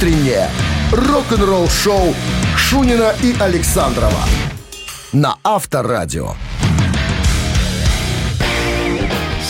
утреннее 0.00 0.48
рок-н-ролл-шоу 0.92 2.14
Шунина 2.56 3.14
и 3.22 3.36
Александрова 3.38 4.24
на 5.12 5.36
Авторадио. 5.44 6.36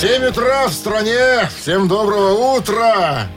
7 0.00 0.24
утра 0.24 0.66
в 0.66 0.72
стране. 0.72 1.48
Всем 1.56 1.86
доброго 1.86 2.56
утра. 2.56 3.28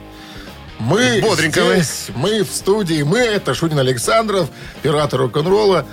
Мы 0.80 1.20
Бодренько 1.22 1.62
вы. 1.62 1.74
здесь, 1.76 2.06
мы 2.16 2.42
в 2.42 2.50
студии, 2.50 3.04
мы 3.04 3.18
это 3.18 3.54
Шунин 3.54 3.78
Александров, 3.78 4.48
пираты 4.82 5.16
рок-н-ролла. 5.16 5.86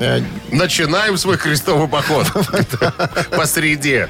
Э, 0.00 0.20
Начинаем 0.52 1.16
свой 1.18 1.36
крестовый 1.36 1.88
поход 1.88 2.26
по 3.30 3.46
среде. 3.46 4.08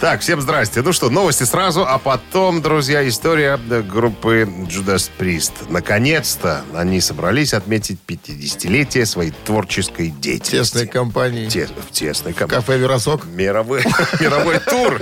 Так, 0.00 0.20
всем 0.20 0.40
здрасте. 0.40 0.82
Ну 0.82 0.92
что, 0.92 1.10
новости 1.10 1.42
сразу, 1.44 1.84
а 1.86 1.98
потом, 1.98 2.62
друзья, 2.62 3.06
история 3.08 3.56
группы 3.56 4.48
Judas 4.68 5.10
Priest. 5.18 5.52
Наконец-то 5.68 6.62
они 6.74 7.00
собрались 7.00 7.54
отметить 7.54 7.98
50-летие 8.06 9.04
своей 9.06 9.32
творческой 9.44 10.10
деятельности. 10.10 10.56
Тесной 10.74 10.86
компании. 10.86 11.48
Те- 11.48 11.66
в 11.66 11.90
тесной 11.92 12.32
компании. 12.32 12.60
Кафе 12.62 12.78
«Веросок». 12.78 13.24
Мировой, 13.26 13.82
мировой 14.20 14.58
тур. 14.60 15.00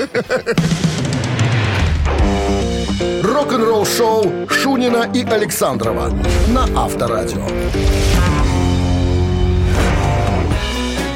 Рок-н-ролл-шоу 3.22 4.48
Шунина 4.48 5.10
и 5.12 5.24
Александрова 5.24 6.08
на 6.48 6.64
Авторадио. 6.84 7.46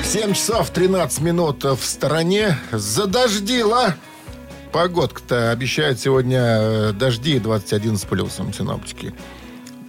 7 0.08 0.32
часов 0.32 0.70
13 0.70 1.20
минут 1.20 1.64
в 1.64 1.84
стороне. 1.84 2.56
Задождило. 2.72 3.94
Погодка-то 4.72 5.50
обещает 5.50 6.00
сегодня 6.00 6.40
э, 6.40 6.92
дожди 6.92 7.38
21 7.38 7.98
с 7.98 8.04
плюсом 8.04 8.54
синоптики. 8.54 9.12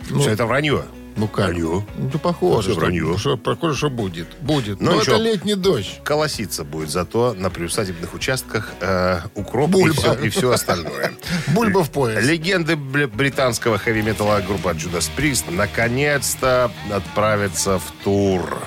Ну, 0.09 0.19
Все 0.19 0.31
это 0.31 0.45
вранье. 0.45 0.83
ну 1.15 1.29
как? 1.29 1.45
вранье. 1.45 1.85
Ну, 1.97 2.09
да 2.11 2.19
похоже, 2.19 2.71
что, 2.71 2.79
вранье. 2.81 3.17
что, 3.17 3.37
похоже, 3.37 3.77
что 3.77 3.89
будет. 3.89 4.27
Будет. 4.41 4.81
Ну, 4.81 4.91
Но 4.91 4.99
ничего. 4.99 5.15
это 5.15 5.23
летний 5.23 5.55
дождь. 5.55 6.01
Колоситься 6.03 6.65
будет 6.65 6.89
зато 6.89 7.33
на 7.33 7.49
приусадебных 7.49 8.13
участках 8.13 8.73
э, 8.81 9.21
укроп 9.35 9.73
и 9.77 9.89
все, 9.91 10.13
и 10.15 10.27
все 10.27 10.51
остальное. 10.51 11.13
Бульба 11.47 11.83
в 11.85 11.91
пояс. 11.91 12.25
Легенды 12.25 12.75
британского 12.75 13.77
хэви-металла 13.77 14.41
группа 14.45 14.69
Judas 14.69 15.09
Priest 15.15 15.49
наконец-то 15.49 16.71
отправятся 16.91 17.79
в 17.79 17.93
тур. 18.03 18.59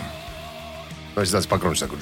Ну, 1.15 1.23
если 1.23 1.41
погромче 1.49 1.87
так. 1.87 1.91
вот. 1.91 2.01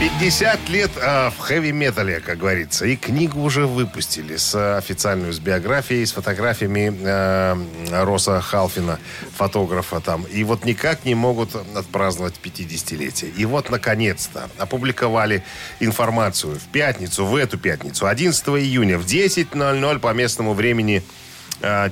50 0.00 0.68
лет 0.70 0.90
э, 0.96 1.28
в 1.30 1.38
хэви-метале, 1.38 2.20
как 2.20 2.38
говорится. 2.38 2.86
И 2.86 2.96
книгу 2.96 3.40
уже 3.40 3.66
выпустили 3.66 4.36
с 4.36 4.76
официальной 4.78 5.30
с 5.30 5.38
биографией, 5.38 6.06
с 6.06 6.12
фотографиями 6.12 6.90
э, 7.02 8.02
Роса 8.04 8.40
Халфина, 8.40 8.98
фотографа 9.36 10.00
там. 10.00 10.24
И 10.24 10.42
вот 10.42 10.64
никак 10.64 11.04
не 11.04 11.14
могут 11.14 11.54
отпраздновать 11.54 12.34
50-летие. 12.42 13.30
И 13.36 13.44
вот, 13.44 13.68
наконец-то, 13.68 14.48
опубликовали 14.56 15.44
информацию 15.80 16.58
в 16.58 16.68
пятницу, 16.72 17.26
в 17.26 17.36
эту 17.36 17.58
пятницу, 17.58 18.06
11 18.06 18.48
июня 18.48 18.98
в 18.98 19.04
10.00 19.04 19.98
по 19.98 20.12
местному 20.14 20.54
времени 20.54 21.02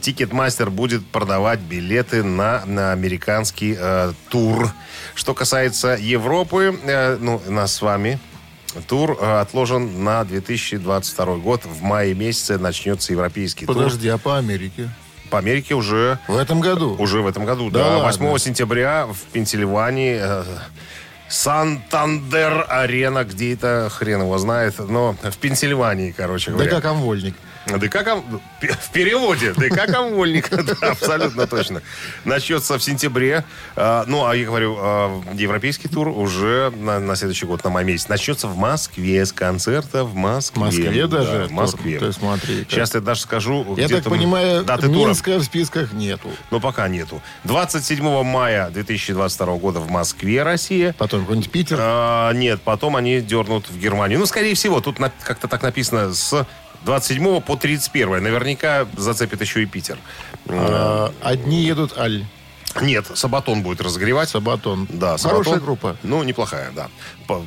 Ticketmaster 0.00 0.70
будет 0.70 1.06
продавать 1.06 1.60
билеты 1.60 2.22
на, 2.22 2.64
на 2.64 2.92
американский 2.92 3.76
э, 3.78 4.12
тур. 4.30 4.70
Что 5.14 5.34
касается 5.34 5.96
Европы, 6.00 6.78
э, 6.84 7.16
ну, 7.20 7.40
нас 7.48 7.74
с 7.74 7.82
вами, 7.82 8.18
тур 8.86 9.18
э, 9.20 9.40
отложен 9.40 10.04
на 10.04 10.24
2022 10.24 11.36
год. 11.36 11.64
В 11.64 11.82
мае 11.82 12.14
месяце 12.14 12.58
начнется 12.58 13.12
европейский 13.12 13.66
Подожди, 13.66 14.08
а 14.08 14.18
по 14.18 14.38
Америке? 14.38 14.84
тур. 14.84 14.92
По 15.30 15.38
Америке 15.38 15.74
уже, 15.74 16.18
В 16.26 16.36
этом 16.36 16.60
году? 16.60 16.96
уже 16.98 17.20
в 17.20 17.26
этом 17.26 17.44
году. 17.44 17.70
Да 17.70 17.80
Да, 17.80 17.98
ладно? 17.98 18.28
8 18.30 18.38
сентября 18.38 19.06
в 19.06 19.18
Пенсильвании 19.32 20.18
э, 20.18 20.44
Santander 21.28 22.64
Arena, 22.68 23.24
где 23.24 23.52
это 23.52 23.90
хрен 23.92 24.22
его 24.22 24.38
знает, 24.38 24.78
но 24.78 25.14
в 25.22 25.36
Пенсильвании, 25.36 26.12
короче 26.16 26.50
говоря. 26.50 26.76
ДК 26.76 26.82
«Камвольник». 26.82 27.34
ДК 27.76 28.04
Ком- 28.04 28.40
в 28.60 28.90
переводе 28.92 29.52
ДК 29.52 29.86
Комвольник, 29.86 30.48
да, 30.50 30.74
абсолютно 30.90 31.46
точно. 31.46 31.82
Начнется 32.24 32.78
в 32.78 32.82
сентябре. 32.82 33.44
А, 33.76 34.04
Ну, 34.06 34.26
а 34.26 34.34
я 34.34 34.46
говорю, 34.46 34.76
а, 34.78 35.22
европейский 35.34 35.88
тур 35.88 36.08
уже 36.08 36.70
на, 36.76 36.98
на 36.98 37.16
следующий 37.16 37.46
год, 37.46 37.62
на 37.64 37.70
май 37.70 37.84
месяц. 37.84 38.08
Начнется 38.08 38.46
в 38.48 38.56
Москве 38.56 39.24
с 39.26 39.32
концерта 39.32 40.04
в 40.04 40.14
Москве. 40.14 40.56
В 40.62 40.64
Москве 40.64 41.06
Да, 41.06 41.18
даже? 41.18 41.44
в 41.46 41.50
Москве. 41.52 41.98
Ты 41.98 42.12
смотри. 42.12 42.60
как. 42.64 42.70
Сейчас 42.70 42.94
я 42.94 43.00
даже 43.00 43.20
скажу, 43.20 43.74
Я 43.76 43.88
так 43.88 44.04
там 44.04 44.12
понимаю, 44.12 44.64
даты 44.64 44.86
тура. 44.86 45.08
Минска 45.08 45.38
в 45.38 45.44
списках 45.44 45.92
нету. 45.92 46.30
Но 46.50 46.60
пока 46.60 46.88
нету. 46.88 47.20
27 47.44 48.22
мая 48.22 48.70
2022 48.70 49.56
года 49.56 49.80
в 49.80 49.90
Москве, 49.90 50.42
Россия. 50.42 50.94
Потом 50.98 51.20
какой-нибудь 51.22 51.50
Питер. 51.50 51.78
А, 51.80 52.32
нет, 52.32 52.60
потом 52.62 52.96
они 52.96 53.20
дернут 53.20 53.68
в 53.68 53.78
Германию. 53.78 54.18
Ну, 54.18 54.26
скорее 54.26 54.54
всего, 54.54 54.80
тут 54.80 54.98
на- 54.98 55.10
как-то 55.24 55.48
так 55.48 55.62
написано 55.62 56.12
с 56.14 56.46
27 56.84 57.40
по 57.40 57.56
31. 57.56 58.22
Наверняка 58.22 58.86
зацепит 58.96 59.40
еще 59.40 59.62
и 59.62 59.66
Питер. 59.66 59.98
А, 60.48 61.12
Одни 61.22 61.62
едут 61.64 61.96
Аль. 61.98 62.24
Нет, 62.82 63.06
Сабатон 63.14 63.62
будет 63.62 63.80
разогревать. 63.80 64.28
Сабатон. 64.28 64.86
Да, 64.90 65.16
Хорошая 65.16 65.42
Сабатон. 65.44 65.60
группа. 65.60 65.96
Ну, 66.02 66.22
неплохая, 66.22 66.70
да. 66.76 66.88
По- 67.26 67.42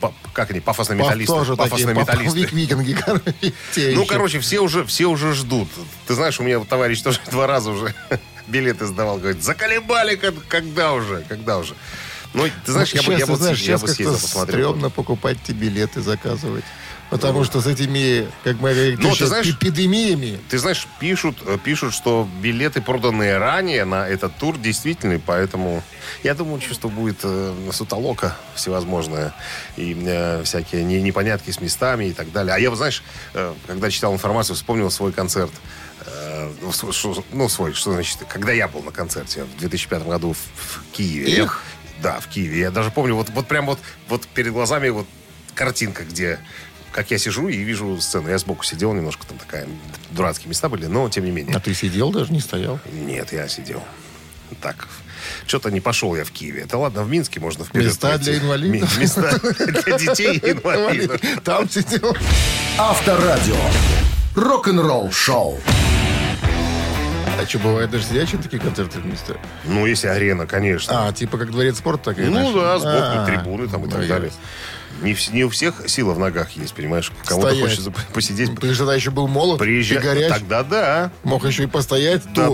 по- 0.00 0.14
как 0.32 0.50
они, 0.50 0.60
пафосные 0.60 0.98
металлисты. 0.98 1.32
Тоже 1.32 1.56
такие, 1.56 1.70
Пафосные 1.70 1.94
пап- 1.94 2.08
металлисты. 2.08 2.38
вик- 2.40 2.52
викинги, 2.52 2.94
короче, 2.94 3.54
Ну, 3.94 4.06
короче, 4.06 4.40
все 4.40 4.60
уже, 4.60 4.84
все 4.86 5.06
уже 5.06 5.34
ждут. 5.34 5.68
Ты 6.06 6.14
знаешь, 6.14 6.40
у 6.40 6.42
меня 6.42 6.58
товарищ 6.60 7.00
тоже 7.02 7.20
два 7.30 7.46
раза 7.46 7.70
уже 7.70 7.94
билеты 8.48 8.86
сдавал. 8.86 9.18
Говорит, 9.18 9.42
заколебали, 9.42 10.16
когда 10.48 10.94
уже, 10.94 11.24
когда 11.28 11.58
уже. 11.58 11.74
Ну, 12.32 12.44
ты 12.64 12.72
знаешь, 12.72 12.92
я 12.94 13.02
бы, 13.02 13.06
Сейчас, 13.06 13.20
я 13.20 13.26
ты 13.26 13.32
бы, 13.32 13.38
знаешь, 13.38 13.60
я 13.62 13.78
бы 13.78 13.86
съездил, 13.88 14.12
посмотрел. 14.12 14.70
стрёмно 14.70 14.90
покупать 14.90 15.36
те 15.44 15.52
билеты, 15.52 16.00
заказывать. 16.00 16.64
Потому 17.10 17.42
что 17.44 17.60
с 17.60 17.66
этими, 17.66 18.28
как 18.44 18.60
мы 18.60 18.72
говорим, 18.72 19.00
Ну, 19.00 19.14
ты 19.16 19.26
знаешь- 19.26 19.48
эпидемиями. 19.48 20.38
Ты 20.48 20.58
знаешь, 20.58 20.86
пишут, 21.00 21.38
э, 21.44 21.58
пишут, 21.62 21.92
что 21.92 22.28
билеты, 22.40 22.80
проданные 22.80 23.36
ранее 23.38 23.84
на 23.84 24.08
этот 24.08 24.36
тур, 24.38 24.56
действительны, 24.56 25.18
поэтому 25.24 25.82
я 26.22 26.34
думаю, 26.34 26.60
чувство 26.60 26.88
будет 26.88 27.18
э, 27.24 27.54
сутолока 27.72 28.36
всевозможное 28.54 29.34
и 29.76 29.96
э, 30.06 30.42
всякие 30.44 30.84
не- 30.84 31.02
непонятки 31.02 31.50
с 31.50 31.60
местами 31.60 32.06
и 32.06 32.12
так 32.12 32.30
далее. 32.32 32.54
А 32.54 32.58
я, 32.58 32.74
знаешь, 32.76 33.02
э, 33.34 33.52
когда 33.66 33.90
читал 33.90 34.12
информацию, 34.14 34.54
вспомнил 34.54 34.90
свой 34.90 35.12
концерт. 35.12 35.50
Э, 36.06 36.50
ну, 36.62 36.72
ну, 37.32 37.48
свой, 37.48 37.72
что 37.74 37.92
значит, 37.92 38.18
когда 38.28 38.52
я 38.52 38.68
был 38.68 38.82
на 38.82 38.92
концерте 38.92 39.44
в 39.44 39.58
2005 39.58 40.06
году 40.06 40.32
в, 40.32 40.36
в 40.38 40.82
Киеве. 40.92 41.30
Я- 41.32 41.42
Их? 41.44 41.60
да, 42.02 42.20
в 42.20 42.28
Киеве. 42.28 42.60
Я 42.60 42.70
даже 42.70 42.90
помню, 42.92 43.14
вот, 43.16 43.30
вот 43.30 43.48
прям 43.48 43.66
вот, 43.66 43.78
вот 44.08 44.26
перед 44.28 44.52
глазами 44.52 44.88
вот 44.90 45.06
картинка, 45.54 46.04
где 46.04 46.38
как 46.92 47.10
я 47.10 47.18
сижу 47.18 47.48
и 47.48 47.56
вижу 47.58 48.00
сцену. 48.00 48.28
Я 48.28 48.38
сбоку 48.38 48.64
сидел 48.64 48.92
немножко, 48.92 49.26
там 49.26 49.38
такая 49.38 49.66
дурацкие 50.10 50.48
места 50.48 50.68
были, 50.68 50.86
но 50.86 51.08
тем 51.08 51.24
не 51.24 51.30
менее. 51.30 51.56
А 51.56 51.60
ты 51.60 51.74
сидел 51.74 52.10
даже, 52.10 52.32
не 52.32 52.40
стоял? 52.40 52.78
Нет, 52.92 53.32
я 53.32 53.48
сидел. 53.48 53.82
Так, 54.60 54.88
что-то 55.46 55.70
не 55.70 55.80
пошел 55.80 56.16
я 56.16 56.24
в 56.24 56.30
Киеве. 56.32 56.62
Это 56.62 56.76
ладно, 56.76 57.04
в 57.04 57.08
Минске 57.10 57.38
можно 57.40 57.64
вперед 57.64 57.86
Места 57.86 58.08
пройти. 58.08 58.24
для 58.24 58.38
инвалидов? 58.38 58.96
Ми- 58.96 59.02
Места 59.02 59.38
для 59.38 59.98
детей 59.98 60.36
и 60.38 60.50
инвалидов. 60.52 61.20
Там 61.44 61.68
сидел. 61.70 62.16
Авторадио. 62.78 63.56
Рок-н-ролл 64.34 65.12
шоу. 65.12 65.60
А 67.40 67.46
что, 67.46 67.58
бывает 67.58 67.90
даже 67.90 68.04
сидячие 68.04 68.40
такие 68.40 68.60
концерты 68.60 68.98
вместе? 69.00 69.36
Ну, 69.64 69.86
если 69.86 70.08
арена, 70.08 70.46
конечно. 70.46 71.08
А, 71.08 71.12
типа 71.12 71.38
как 71.38 71.50
дворец 71.50 71.78
спорта 71.78 72.10
такая? 72.10 72.28
ну 72.28 72.52
да, 72.52 72.78
сбоку 72.78 72.96
А, 72.98 73.26
трибуны 73.26 73.66
там 73.66 73.86
и 73.86 73.88
так 73.88 74.06
далее. 74.06 74.30
Не, 75.00 75.16
не 75.32 75.44
у 75.44 75.48
всех 75.48 75.88
сила 75.88 76.12
в 76.12 76.18
ногах 76.18 76.50
есть, 76.50 76.74
понимаешь? 76.74 77.10
Кого-то 77.24 77.48
Стоять. 77.48 77.64
хочется 77.64 77.92
посидеть. 78.12 78.54
Ты 78.60 78.72
же 78.72 78.78
тогда 78.78 78.94
еще 78.94 79.10
был 79.10 79.26
молод 79.26 79.58
Приезжай. 79.58 79.98
и 79.98 80.00
горяч. 80.02 80.28
Тогда 80.28 80.62
да. 80.62 81.12
Мог 81.22 81.46
еще 81.46 81.62
и 81.62 81.66
постоять. 81.66 82.22
Да, 82.34 82.50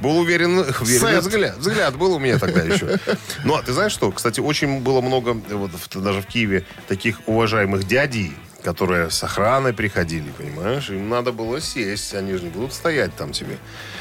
был 0.00 0.18
уверен, 0.18 0.58
уверенный 0.80 1.20
взгляд. 1.20 1.58
Взгляд 1.58 1.96
был 1.96 2.14
у 2.14 2.18
меня 2.18 2.38
тогда 2.38 2.62
еще. 2.62 2.98
Ну, 3.44 3.56
а 3.56 3.62
ты 3.62 3.72
знаешь 3.72 3.92
что? 3.92 4.10
Кстати, 4.10 4.40
очень 4.40 4.80
было 4.80 5.02
много, 5.02 5.34
вот 5.50 5.72
даже 5.96 6.22
в 6.22 6.26
Киеве, 6.26 6.64
таких 6.88 7.20
уважаемых 7.26 7.86
дядей, 7.86 8.34
которые 8.64 9.10
с 9.10 9.22
охраной 9.22 9.74
приходили, 9.74 10.30
понимаешь? 10.36 10.88
Им 10.88 11.08
надо 11.10 11.32
было 11.32 11.60
сесть, 11.60 12.14
они 12.14 12.32
же 12.32 12.44
не 12.44 12.48
будут 12.48 12.72
стоять 12.72 13.14
там 13.14 13.32
тебе. 13.32 13.58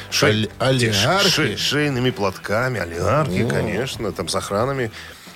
Те 0.09 0.49
олигархи? 0.57 1.29
ше- 1.29 1.57
шейными 1.57 2.09
платками, 2.11 2.79
олигархи, 2.79 3.47
конечно, 3.47 4.11
там 4.13 4.29
с 4.29 4.35
охранами. 4.35 4.89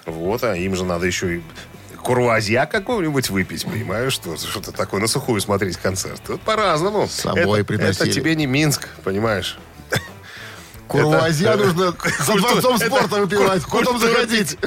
Вот, 0.06 0.44
а 0.44 0.56
им 0.56 0.76
же 0.76 0.86
надо 0.86 1.06
еще 1.06 1.38
и 1.38 1.42
курвазья 2.02 2.66
какого-нибудь 2.66 3.30
выпить, 3.30 3.66
понимаешь, 3.66 4.14
что 4.14 4.38
что-то 4.38 4.72
такое 4.72 5.02
на 5.02 5.08
сухую 5.08 5.42
смотреть 5.42 5.76
концерт. 5.76 6.22
Вот 6.30 6.40
по-разному. 6.42 7.08
С 7.08 7.16
собой 7.16 7.60
это, 7.62 7.68
приносили. 7.68 8.10
это 8.10 8.12
тебе 8.12 8.34
не 8.36 8.46
Минск, 8.46 8.88
понимаешь? 9.04 9.58
Курвазья 10.88 11.50
Это- 11.52 11.66
нужно 11.66 11.94
за 12.26 12.34
дворцом 12.36 12.78
спорта 12.78 13.16
выпивать, 13.22 13.64
потом 13.70 14.00
заходить. 14.00 14.58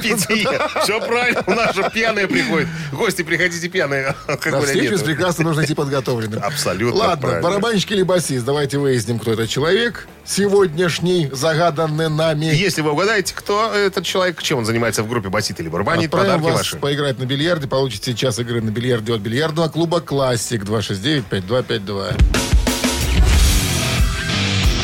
Все 0.83 0.99
правильно, 1.01 1.43
у 1.47 1.51
нас 1.51 1.75
же 1.75 1.89
пьяные 1.93 2.27
приходят. 2.27 2.67
Гости, 2.91 3.21
приходите 3.23 3.67
пьяные. 3.69 4.15
На 4.45 4.61
встречу 4.61 4.97
с 4.97 5.01
прекрасно 5.01 5.43
нужно 5.45 5.63
идти 5.65 5.73
подготовленным. 5.73 6.43
Абсолютно 6.43 6.99
Ладно, 6.99 7.39
барабанщик 7.41 7.91
или 7.91 8.03
басист, 8.03 8.45
давайте 8.45 8.77
выясним, 8.77 9.19
кто 9.19 9.33
этот 9.33 9.49
человек 9.49 10.07
сегодняшний, 10.25 11.29
загаданный 11.31 12.09
нами. 12.09 12.45
Если 12.45 12.81
вы 12.81 12.91
угадаете, 12.91 13.33
кто 13.35 13.73
этот 13.73 14.05
человек, 14.05 14.41
чем 14.41 14.59
он 14.59 14.65
занимается 14.65 15.03
в 15.03 15.09
группе 15.09 15.29
басит 15.29 15.59
или 15.59 15.67
барабанит, 15.69 16.05
Отправим 16.13 16.27
подарки 16.41 16.43
вас 16.51 16.59
ваши. 16.61 16.77
поиграть 16.77 17.19
на 17.19 17.25
бильярде. 17.25 17.67
Получите 17.67 18.13
час 18.13 18.37
игры 18.39 18.61
на 18.61 18.69
бильярде 18.69 19.13
от 19.13 19.21
бильярдного 19.21 19.67
клуба 19.69 19.99
«Классик» 20.01 20.63
269-5252. 20.63 22.15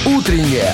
Утреннее 0.05 0.73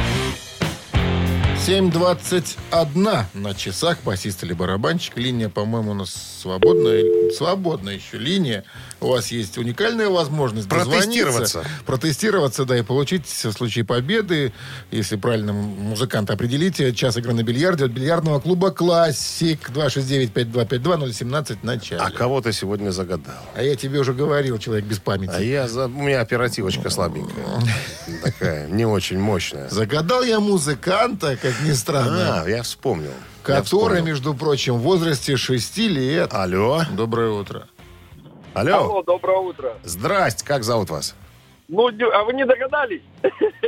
7.21 1.67 3.25
на 3.35 3.53
часах. 3.53 3.99
Басист 4.03 4.43
или 4.43 4.53
барабанщик. 4.53 5.15
Линия, 5.15 5.47
по-моему, 5.47 5.91
у 5.91 5.93
нас 5.93 6.39
свободная. 6.41 7.31
Свободная 7.31 7.93
еще 7.93 8.17
линия. 8.17 8.63
У 8.99 9.07
вас 9.09 9.31
есть 9.31 9.59
уникальная 9.59 10.09
возможность 10.09 10.67
Протестироваться. 10.67 11.63
Протестироваться, 11.85 12.65
да, 12.65 12.77
и 12.77 12.81
получить 12.81 13.27
в 13.27 13.51
случае 13.51 13.85
победы, 13.85 14.53
если 14.89 15.17
правильно 15.17 15.53
музыканта 15.53 16.33
определите, 16.33 16.93
час 16.93 17.17
игры 17.17 17.33
на 17.33 17.43
бильярде 17.43 17.85
от 17.85 17.91
бильярдного 17.91 18.39
клуба 18.39 18.71
«Классик» 18.71 19.69
269-5252-017 19.69 21.59
в 21.61 21.63
начале. 21.63 22.01
А 22.01 22.09
кого 22.09 22.41
ты 22.41 22.53
сегодня 22.53 22.89
загадал? 22.89 23.35
А 23.55 23.61
я 23.61 23.75
тебе 23.75 23.99
уже 23.99 24.13
говорил, 24.13 24.57
человек 24.57 24.85
без 24.85 24.97
памяти. 24.97 25.33
А 25.35 25.39
я 25.39 25.67
за... 25.67 25.85
У 25.85 25.89
меня 25.89 26.21
оперативочка 26.21 26.89
слабенькая. 26.89 27.45
Такая, 28.23 28.67
не 28.67 28.85
очень 28.85 29.19
мощная. 29.19 29.69
Загадал 29.69 30.23
я 30.23 30.39
музыканта, 30.39 31.37
как 31.51 31.67
ни 31.67 31.73
странно, 31.73 32.41
А, 32.43 32.49
я 32.49 32.63
вспомнил. 32.63 33.11
Я 33.11 33.15
который, 33.55 33.63
вспомнил. 33.65 34.05
между 34.05 34.33
прочим, 34.33 34.75
в 34.75 34.81
возрасте 34.81 35.37
6 35.37 35.77
лет. 35.77 36.33
Алло. 36.33 36.83
Доброе 36.91 37.29
утро. 37.31 37.67
Алло. 38.53 38.75
Алло, 38.77 39.03
доброе 39.03 39.37
утро. 39.37 39.73
Здрасте, 39.83 40.45
как 40.45 40.63
зовут 40.63 40.89
вас? 40.89 41.15
Ну, 41.69 41.89
не- 41.89 42.03
а 42.03 42.23
вы 42.25 42.33
не 42.33 42.45
догадались? 42.45 43.01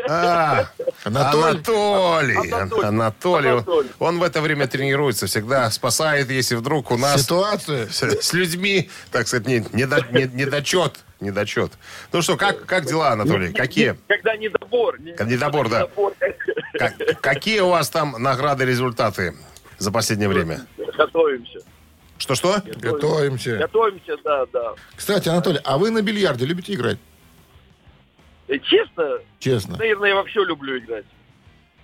А, 0.09 0.65
Анатолий? 1.06 2.35
Анатолий. 2.35 2.85
Анатолий. 2.85 3.63
Он 4.00 4.19
в 4.19 4.24
это 4.24 4.41
время 4.41 4.68
тренируется, 4.68 5.27
всегда 5.27 5.71
спасает, 5.71 6.29
если 6.29 6.56
вдруг 6.56 6.91
у 6.91 6.97
нас 6.97 7.21
Ситуация. 7.21 7.88
с, 7.88 8.01
с 8.03 8.33
людьми, 8.33 8.89
так 9.12 9.27
сказать, 9.29 9.47
не, 9.47 9.59
недо- 9.71 10.06
не- 10.12 10.27
недочет. 10.33 11.00
Недочет. 11.21 11.71
Ну 12.12 12.21
что, 12.21 12.36
как, 12.36 12.65
как 12.65 12.86
дела, 12.86 13.12
Анатолий? 13.12 13.53
Какие? 13.53 13.95
Когда 14.09 14.36
недобор. 14.36 15.00
не- 15.00 15.13
Как 15.13 15.27
недобор, 15.27 15.69
да. 15.69 15.83
недобор. 15.83 16.12
Как- 16.74 17.22
какие 17.22 17.60
у 17.62 17.70
вас 17.70 17.90
там 17.90 18.16
награды, 18.20 18.66
результаты 18.66 19.36
за 19.78 19.92
последнее 19.92 20.28
время? 20.30 20.66
Готовимся. 20.98 21.60
Что-что? 22.18 22.62
Готовимся. 22.78 23.58
Готовимся, 23.58 24.18
да, 24.24 24.46
да. 24.52 24.74
Кстати, 24.96 25.30
Анатолий, 25.30 25.60
а 25.64 25.78
вы 25.78 25.92
на 25.92 26.02
бильярде 26.02 26.46
любите 26.46 26.74
играть? 26.74 26.98
Э, 28.48 28.60
Честно, 28.60 29.20
Честно. 29.40 29.78
наверное, 29.78 30.10
я 30.10 30.16
вообще 30.16 30.44
люблю 30.44 30.78
играть. 30.78 31.06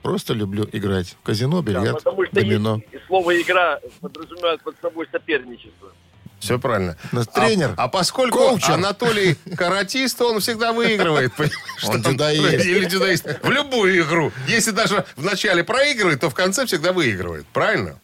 Просто 0.02 0.34
люблю 0.34 0.68
играть. 0.72 1.16
В 1.22 1.26
казино, 1.26 1.62
Да, 1.62 1.68
бильярд, 1.72 1.98
потому 2.04 2.26
что 2.26 2.36
домино. 2.36 2.82
есть- 2.92 3.06
слово 3.08 3.42
«игра» 3.42 3.80
подразумевает 4.02 4.62
под 4.62 4.76
собой 4.82 5.08
соперничество. 5.12 5.92
Все 6.40 6.58
правильно. 6.58 6.96
Нас 7.12 7.28
А- 7.34 7.40
тренер, 7.42 7.74
А, 7.78 7.88
поскольку 7.88 8.38
коучер. 8.38 8.72
Анатолий 8.72 9.36
каратист, 9.58 10.22
он 10.22 10.40
всегда 10.40 10.72
выигрывает. 10.74 11.32
Он 11.88 12.02
дзюдоист. 12.02 12.66
Или 12.66 12.86
дзюдоист. 12.86 13.26
В 13.44 13.50
любую 13.50 14.02
игру. 14.04 14.32
Если 14.48 14.72
даже 14.72 15.06
в 15.16 15.24
начале 15.24 15.64
проигрывает, 15.64 16.22
то 16.22 16.30
в 16.30 16.34
конце 16.34 16.66
всегда 16.66 16.94
выигрывает. 16.94 17.46
Правильно? 17.48 18.00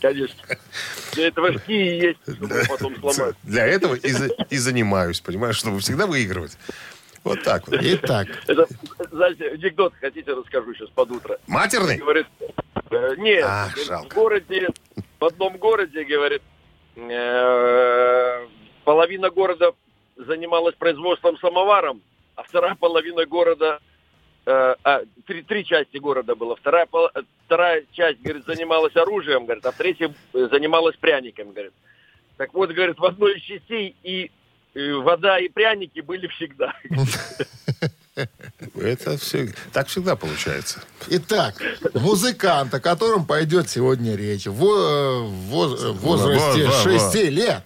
Конечно. 0.00 0.34
Для 1.12 1.28
этого 1.28 1.58
кии 1.58 2.02
есть, 2.06 2.18
чтобы 2.36 2.62
потом 2.68 2.96
сломать. 3.00 3.34
Для 3.42 3.66
этого 3.66 3.94
и, 3.94 4.10
за- 4.10 4.28
и 4.48 4.56
занимаюсь, 4.58 5.20
понимаешь, 5.20 5.56
чтобы 5.56 5.78
всегда 5.80 6.06
выигрывать. 6.06 6.56
Вот 7.22 7.42
так 7.42 7.68
вот. 7.68 7.78
Итак, 7.82 8.28
Это, 8.46 8.66
знаете, 9.12 9.50
анекдот 9.50 9.92
хотите, 10.00 10.32
расскажу 10.32 10.72
сейчас 10.74 10.88
под 10.90 11.10
утро. 11.10 11.38
Матерный? 11.46 11.98
Говорит, 11.98 12.26
э, 12.90 13.14
нет, 13.18 13.44
Ах, 13.46 13.76
в 13.76 14.14
городе, 14.14 14.68
в 15.18 15.24
одном 15.24 15.58
городе, 15.58 16.02
говорит, 16.04 16.40
половина 18.84 19.30
города 19.30 19.72
занималась 20.16 20.74
производством 20.74 21.38
самоваром, 21.38 22.02
а 22.36 22.42
вторая 22.42 22.74
половина 22.74 23.26
города, 23.26 23.80
э, 24.46 24.74
а, 24.82 25.02
три, 25.26 25.42
три 25.42 25.64
части 25.64 25.98
города 25.98 26.34
было, 26.34 26.56
вторая, 26.56 26.86
э, 27.14 27.22
вторая 27.46 27.84
часть, 27.92 28.20
говорит, 28.20 28.44
занималась 28.46 28.96
оружием, 28.96 29.44
говорит, 29.44 29.64
а 29.66 29.72
третья 29.72 30.14
э, 30.32 30.48
занималась 30.50 30.96
пряниками, 30.96 31.52
говорит. 31.52 31.72
Так 32.36 32.54
вот, 32.54 32.70
говорит, 32.70 32.98
в 32.98 33.04
одной 33.04 33.36
из 33.36 33.42
частей 33.42 33.94
и 34.02 34.30
э, 34.74 34.92
вода, 34.94 35.38
и 35.38 35.48
пряники 35.48 36.00
были 36.00 36.26
всегда. 36.28 36.74
Это 38.74 39.16
все, 39.18 39.52
так 39.72 39.88
всегда 39.88 40.16
получается. 40.16 40.80
итак, 41.08 41.54
музыкант, 41.94 42.74
о 42.74 42.80
котором 42.80 43.24
пойдет 43.24 43.68
сегодня 43.70 44.16
речь, 44.16 44.46
в, 44.46 44.64
э, 44.64 45.20
в 45.22 45.92
в 45.92 46.00
возрасте 46.00 46.66
Во, 46.66 46.72
во, 46.72 46.76
во. 46.76 46.82
6 46.82 47.14
лет 47.30 47.62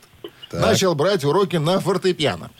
начал 0.52 0.94
брать 0.94 1.24
уроки 1.24 1.56
на 1.56 1.80
фортепиано. 1.80 2.50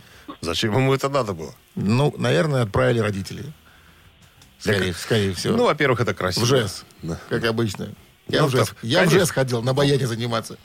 Зачем 0.41 0.75
ему 0.75 0.95
это 0.95 1.09
надо 1.09 1.33
было? 1.35 1.55
Ну, 1.75 2.15
наверное, 2.17 2.63
отправили 2.63 2.99
родители. 3.01 3.45
Скорее, 4.59 4.81
Для- 4.93 4.95
скорее 4.95 5.35
всего. 5.35 5.57
Ну, 5.57 5.65
во-первых, 5.67 6.01
это 6.01 6.15
красиво. 6.15 6.45
в 6.45 6.49
ЖЭС, 6.49 6.85
Да. 7.03 7.19
как 7.29 7.45
обычно. 7.45 7.91
Я, 8.29 8.43
Ну, 8.43 8.49
в, 8.49 8.51
ЖЭС, 8.51 8.69
так, 8.69 8.77
я 8.83 9.05
в. 9.05 9.11
ЖЭС 9.11 9.31
ходил 9.31 9.63
на 9.63 9.75
баяне 9.75 10.07
заниматься. 10.07 10.57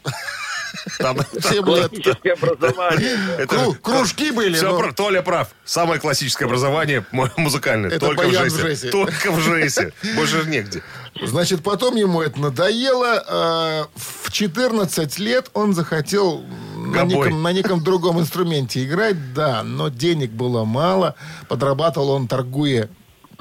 Там, 1.00 1.18
Семь 1.42 1.66
лет. 1.68 1.90
Классическое 1.90 2.34
образование. 2.34 3.18
это 3.38 3.56
Кру- 3.56 3.74
же- 3.74 3.80
кружки 3.80 4.32
были. 4.32 4.56
Все, 4.56 4.70
но- 4.80 4.92
Толя 4.92 5.22
прав. 5.22 5.50
Самое 5.66 6.00
классическое 6.00 6.48
образование 6.48 7.06
музыкальное. 7.38 7.90
Это 7.90 8.00
только 8.00 8.22
в 8.22 8.26
баян 8.28 8.48
в 8.48 8.52
ЖЭСе. 8.52 8.62
ЖЭСе. 8.68 8.90
Только 8.92 9.32
в 9.32 9.40
ЖЭСе. 9.42 9.94
Больше 10.16 10.44
негде. 10.48 10.84
Значит, 11.22 11.64
потом 11.64 11.96
ему 11.96 12.22
это 12.22 12.40
надоело. 12.40 13.24
А, 13.28 13.88
В 13.96 14.32
14 14.32 15.18
лет 15.20 15.50
он 15.54 15.74
захотел 15.74 16.44
на 16.76 17.04
неком, 17.04 17.42
на 17.42 17.52
неком 17.52 17.84
другом 17.84 18.20
инструменте 18.20 18.84
играть, 18.86 19.34
да, 19.34 19.64
но 19.64 19.90
денег 19.90 20.30
было 20.32 20.66
мало. 20.66 21.16
Подрабатывал 21.48 22.12
он, 22.12 22.28
торгуя 22.28 22.90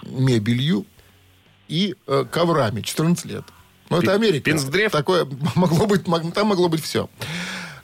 мебелью 0.02 0.86
и 1.68 1.94
э, 2.06 2.24
коврами. 2.30 2.80
14 2.80 3.24
лет. 3.26 3.44
Ну, 3.90 4.00
это 4.00 4.14
Америка. 4.14 4.44
Пинсдрев? 4.44 4.92
Такое 4.92 5.26
могло 5.54 5.86
быть, 5.86 6.04
там 6.34 6.46
могло 6.46 6.68
быть 6.68 6.82
все. 6.82 7.08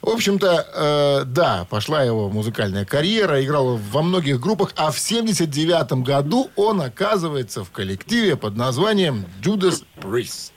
В 0.01 0.09
общем-то, 0.09 0.67
э, 0.75 1.25
да, 1.25 1.65
пошла 1.67 2.03
его 2.03 2.29
музыкальная 2.29 2.85
карьера, 2.85 3.43
играл 3.43 3.77
во 3.77 4.03
многих 4.03 4.39
группах, 4.39 4.71
а 4.75 4.91
в 4.91 4.99
79 4.99 6.03
году 6.03 6.51
он 6.55 6.81
оказывается 6.81 7.63
в 7.63 7.71
коллективе 7.71 8.35
под 8.35 8.55
названием 8.55 9.25
Judas 9.41 9.83
Priest. 9.99 10.51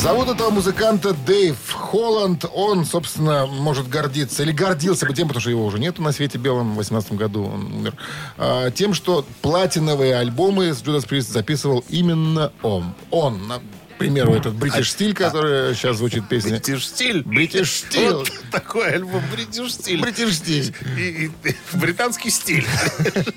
Зовут 0.00 0.28
этого 0.28 0.50
музыканта 0.50 1.12
Дэйв 1.12 1.56
Холланд. 1.72 2.44
Он, 2.54 2.84
собственно, 2.84 3.46
может 3.46 3.88
гордиться, 3.88 4.44
или 4.44 4.52
гордился 4.52 5.06
бы 5.06 5.12
тем, 5.14 5.26
потому 5.26 5.40
что 5.40 5.50
его 5.50 5.66
уже 5.66 5.78
нету 5.80 6.02
на 6.02 6.12
свете 6.12 6.38
белом, 6.38 6.74
в 6.74 6.76
18 6.76 7.12
году 7.14 7.44
он 7.46 7.72
умер, 7.74 7.94
а, 8.36 8.70
тем, 8.70 8.94
что 8.94 9.26
платиновые 9.42 10.14
альбомы 10.16 10.72
с 10.72 10.82
Judas 10.82 11.06
Priest 11.08 11.32
записывал 11.32 11.84
именно 11.88 12.52
он. 12.62 12.94
Он, 13.10 13.52
к 13.94 13.98
примеру, 13.98 14.34
этот 14.34 14.54
бритиш 14.54 14.92
стиль, 14.92 15.14
который 15.14 15.74
сейчас 15.74 15.96
звучит 15.96 16.28
песня. 16.28 16.52
Бритиш 16.52 16.86
стиль. 16.86 17.22
Бритиш 17.24 17.70
стиль. 17.72 18.10
Вот 18.12 18.30
такой 18.52 18.92
альбом 18.92 19.22
Бритиш 19.32 19.72
стиль. 19.74 20.00
Бритиш 20.00 20.36
стиль. 20.36 20.74
И- 20.96 21.30
и- 21.44 21.56
британский 21.76 22.30
стиль. 22.30 22.66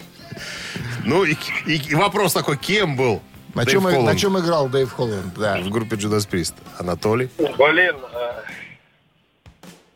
Ну, 1.04 1.24
и, 1.24 1.36
и- 1.66 1.82
и 1.90 1.96
вопрос 1.96 2.34
такой, 2.34 2.58
кем 2.60 2.96
был 2.96 3.24
На 3.54 3.66
Дэйв 3.66 3.82
чем, 3.82 4.06
на 4.06 4.16
чем 4.16 4.40
играл 4.40 4.70
Дэйв 4.70 4.92
Холланд? 4.92 5.34
Да. 5.38 5.60
в 5.62 5.70
группе 5.70 5.96
Judas 5.96 6.28
Priest? 6.30 6.54
Анатолий? 6.78 7.30
Блин, 7.38 7.96
э, 8.14 8.32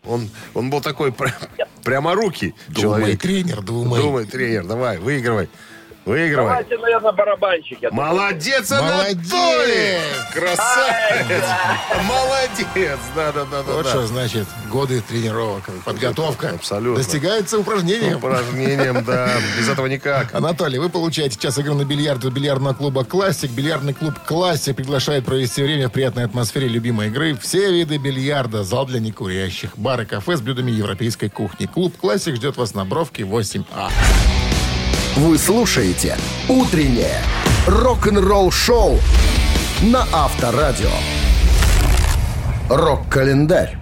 Он, 0.03 0.29
он 0.53 0.69
был 0.69 0.81
такой 0.81 1.11
прям, 1.11 1.33
пряморукий 1.83 2.53
Думай, 2.67 2.81
человек. 2.81 3.21
тренер, 3.21 3.61
думай. 3.61 4.01
Думай, 4.01 4.25
тренер, 4.25 4.65
давай, 4.65 4.97
выигрывай. 4.97 5.49
Выигрывай. 6.05 6.49
Давайте, 6.49 6.77
наверное, 6.77 7.11
барабанщик. 7.11 7.91
Молодец! 7.91 8.71
Анатолий! 8.71 9.97
Красавец! 10.33 11.43
Молодец! 12.07 12.99
Да-да-да. 13.15 13.63
Вот 13.63 13.87
что 13.87 14.05
значит 14.05 14.47
годы 14.69 15.01
тренировок, 15.01 15.63
подготовка. 15.83 16.49
Абсолютно. 16.49 17.03
Достигается 17.03 17.57
упражнением. 17.57 18.17
Упражнением, 18.17 19.03
да. 19.03 19.31
Без 19.57 19.67
этого 19.67 19.87
никак. 19.87 20.33
Анатолий, 20.35 20.77
вы 20.77 20.89
получаете 20.89 21.39
час 21.39 21.57
игры 21.57 21.73
на 21.73 21.85
бильярд 21.85 22.23
от 22.23 22.33
бильярдного 22.33 22.75
клуба 22.75 23.03
«Классик». 23.03 23.49
Бильярдный 23.49 23.95
клуб 23.95 24.13
«Классик» 24.25 24.75
приглашает 24.75 25.25
провести 25.25 25.63
время 25.63 25.89
в 25.89 25.91
приятной 25.91 26.25
атмосфере 26.25 26.67
любимой 26.67 27.07
игры. 27.07 27.35
Все 27.35 27.71
виды 27.71 27.97
бильярда, 27.97 28.63
зал 28.63 28.85
для 28.85 28.99
некурящих, 28.99 29.75
бар 29.75 30.01
и 30.01 30.05
кафе 30.05 30.37
с 30.37 30.41
блюдами 30.41 30.69
европейской 30.69 31.29
кухни. 31.29 31.65
Клуб 31.65 31.97
«Классик» 31.97 32.35
ждет 32.35 32.57
вас 32.57 32.75
на 32.75 32.85
Бровке 32.85 33.23
8А. 33.23 33.89
Вы 35.15 35.37
слушаете 35.37 36.17
«Утреннее 36.49 37.21
рок-н-ролл-шоу» 37.67 38.99
на 39.83 40.05
Авторадио. 40.11 40.89
Рок-календарь. 42.69 43.77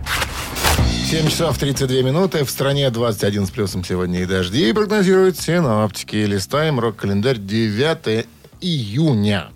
7 1.09 1.27
часов 1.29 1.57
32 1.57 2.03
минуты. 2.03 2.45
В 2.45 2.51
стране 2.51 2.87
21 2.91 3.47
с 3.47 3.49
плюсом 3.49 3.83
сегодня 3.83 4.21
и 4.21 4.25
дожди. 4.27 4.69
И 4.69 4.73
прогнозируют 4.73 5.39
синоптики. 5.39 6.17
Листаем 6.17 6.79
рок-календарь 6.79 7.39
9 7.39 8.27
июня. 8.61 9.49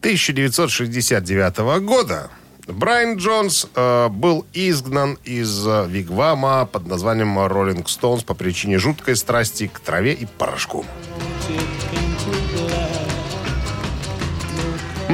1969 0.00 1.80
года 1.84 2.28
Брайан 2.66 3.16
Джонс 3.16 3.66
э, 3.74 4.08
был 4.08 4.46
изгнан 4.54 5.18
из 5.24 5.66
э, 5.66 5.86
Вигвама 5.86 6.66
под 6.70 6.86
названием 6.86 7.38
Rolling 7.38 7.84
Stones 7.84 8.24
по 8.24 8.34
причине 8.34 8.78
жуткой 8.78 9.16
страсти 9.16 9.66
к 9.66 9.80
траве 9.80 10.14
и 10.14 10.26
порошку. 10.26 10.84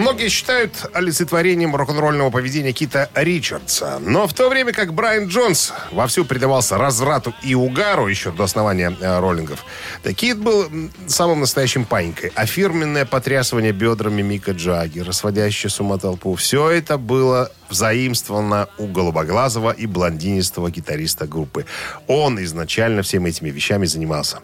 Многие 0.00 0.30
считают 0.30 0.73
олицетворением 0.95 1.76
рок-н-ролльного 1.76 2.30
поведения 2.30 2.73
Кита 2.73 3.11
Ричардса. 3.14 3.99
Но 4.00 4.26
в 4.26 4.33
то 4.33 4.49
время 4.49 4.73
как 4.73 4.95
Брайан 4.95 5.28
Джонс 5.28 5.75
вовсю 5.90 6.25
предавался 6.25 6.78
разврату 6.78 7.35
и 7.42 7.54
угару 7.54 8.07
еще 8.07 8.33
до 8.33 8.45
основания 8.45 8.97
э, 8.99 9.21
роллингов, 9.21 9.62
да 10.02 10.14
Кит 10.14 10.38
был 10.38 10.71
самым 11.07 11.40
настоящим 11.40 11.85
панькой. 11.85 12.33
А 12.35 12.47
фирменное 12.47 13.04
потрясывание 13.04 13.73
бедрами 13.73 14.23
Мика 14.23 14.52
Джаггера, 14.52 15.12
сводящее 15.12 15.69
с 15.69 15.78
ума 15.80 15.99
толпу, 15.99 16.35
все 16.35 16.71
это 16.71 16.97
было 16.97 17.52
взаимствовано 17.71 18.69
у 18.79 18.87
голубоглазого 18.87 19.71
и 19.71 19.87
блондинистого 19.87 20.71
гитариста 20.71 21.27
группы. 21.27 21.67
Он 22.07 22.43
изначально 22.45 23.03
всеми 23.03 23.31
этими 23.31 23.50
вещами 23.50 23.87
занимался. 23.87 24.41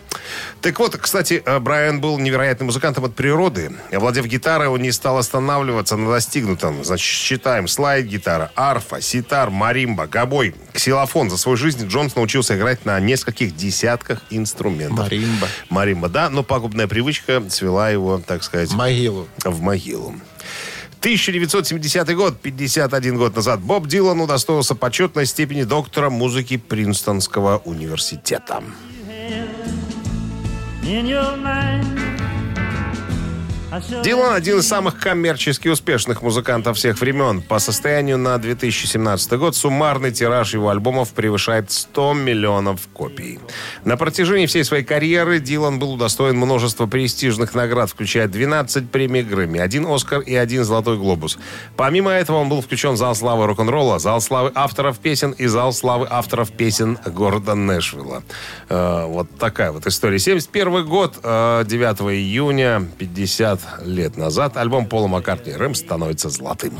Так 0.61 0.79
вот, 0.79 0.97
кстати, 0.97 1.43
э, 1.45 1.59
Брайан 1.59 2.01
был 2.01 2.19
невероятным 2.19 2.67
музыкантом 2.67 3.05
от 3.05 3.15
природы. 3.15 3.73
Овладев 3.93 4.27
гитарой, 4.27 4.69
он 4.69 4.83
не 4.83 4.93
стал 4.93 5.19
останавливаться 5.19 5.97
на 5.97 6.11
достигнутом. 6.11 6.85
Значит, 6.85 7.07
считаем, 7.07 7.69
слайд-гитара, 7.69 8.51
арфа, 8.55 9.01
ситар, 9.01 9.51
маримба, 9.51 10.07
гобой, 10.07 10.55
ксилофон. 10.73 11.31
За 11.31 11.37
свою 11.37 11.57
жизнь 11.57 11.87
Джонс 11.87 12.15
научился 12.17 12.57
играть 12.57 12.85
на 12.85 12.99
нескольких 13.01 13.57
десятках 13.57 14.23
инструментов. 14.31 14.99
Маримба. 15.07 15.49
Маримба, 15.69 16.09
да, 16.09 16.31
но 16.31 16.43
пагубная 16.43 16.87
привычка 16.87 17.43
свела 17.51 17.91
его, 17.91 18.21
так 18.25 18.43
сказать, 18.43 18.73
Могилу. 18.73 19.29
в 19.45 19.61
могилу. 19.61 20.15
1970 21.07 22.17
год, 22.17 22.41
51 22.41 23.17
год 23.17 23.37
назад, 23.37 23.61
Боб 23.61 23.87
Дилан 23.87 24.21
удостоился 24.21 24.75
почетной 24.75 25.27
степени 25.27 25.63
доктора 25.63 26.11
музыки 26.11 26.57
Принстонского 26.57 27.59
университета. 27.65 28.65
in 30.83 31.07
your 31.07 31.37
mind. 31.37 32.16
Дилан 34.03 34.35
один 34.35 34.59
из 34.59 34.69
самых 34.69 34.99
коммерчески 34.99 35.69
успешных 35.69 36.23
музыкантов 36.23 36.77
всех 36.77 37.01
времен. 37.01 37.43
По 37.43 37.59
состоянию 37.59 38.19
на 38.19 38.39
2017 38.39 39.33
год 39.33 39.55
суммарный 39.55 40.13
тираж 40.13 40.55
его 40.55 40.71
альбомов 40.71 41.11
превышает 41.11 41.71
100 41.71 42.15
миллионов 42.15 42.89
копий. 42.93 43.39
На 43.85 43.97
протяжении 43.97 44.47
всей 44.47 44.65
своей 44.65 44.85
карьеры 44.85 45.41
Дилан 45.41 45.79
был 45.79 45.95
удостоен 45.95 46.37
множества 46.37 46.87
престижных 46.87 47.55
наград, 47.55 47.91
включая 47.91 48.29
12 48.29 48.91
премий 48.91 49.23
Грэмми, 49.23 49.59
один 49.59 49.87
Оскар 49.87 50.21
и 50.21 50.35
один 50.35 50.65
Золотой 50.65 50.97
Глобус. 50.97 51.39
Помимо 51.77 52.11
этого 52.11 52.39
он 52.39 52.49
был 52.49 52.63
включен 52.63 52.93
в 52.93 52.97
Зал 52.97 53.15
славы 53.15 53.47
рок-н-ролла, 53.47 53.99
Зал 53.99 54.21
славы 54.21 54.53
авторов 54.55 54.99
песен 54.99 55.33
и 55.33 55.47
Зал 55.47 55.73
славы 55.73 56.07
авторов 56.09 56.51
песен 56.53 56.99
города 57.05 57.55
Нэшвилла. 57.55 58.23
Э, 58.69 59.07
вот 59.07 59.29
такая 59.39 59.73
вот 59.73 59.87
история. 59.87 60.19
71 60.19 60.87
год, 60.87 61.17
э, 61.23 61.65
9 61.67 62.15
июня, 62.15 62.87
50 62.99 63.66
лет 63.85 64.17
назад, 64.17 64.57
альбом 64.57 64.87
Пола 64.87 65.07
Маккартни 65.07 65.53
«Рэм» 65.53 65.75
становится 65.75 66.29
золотым. 66.29 66.75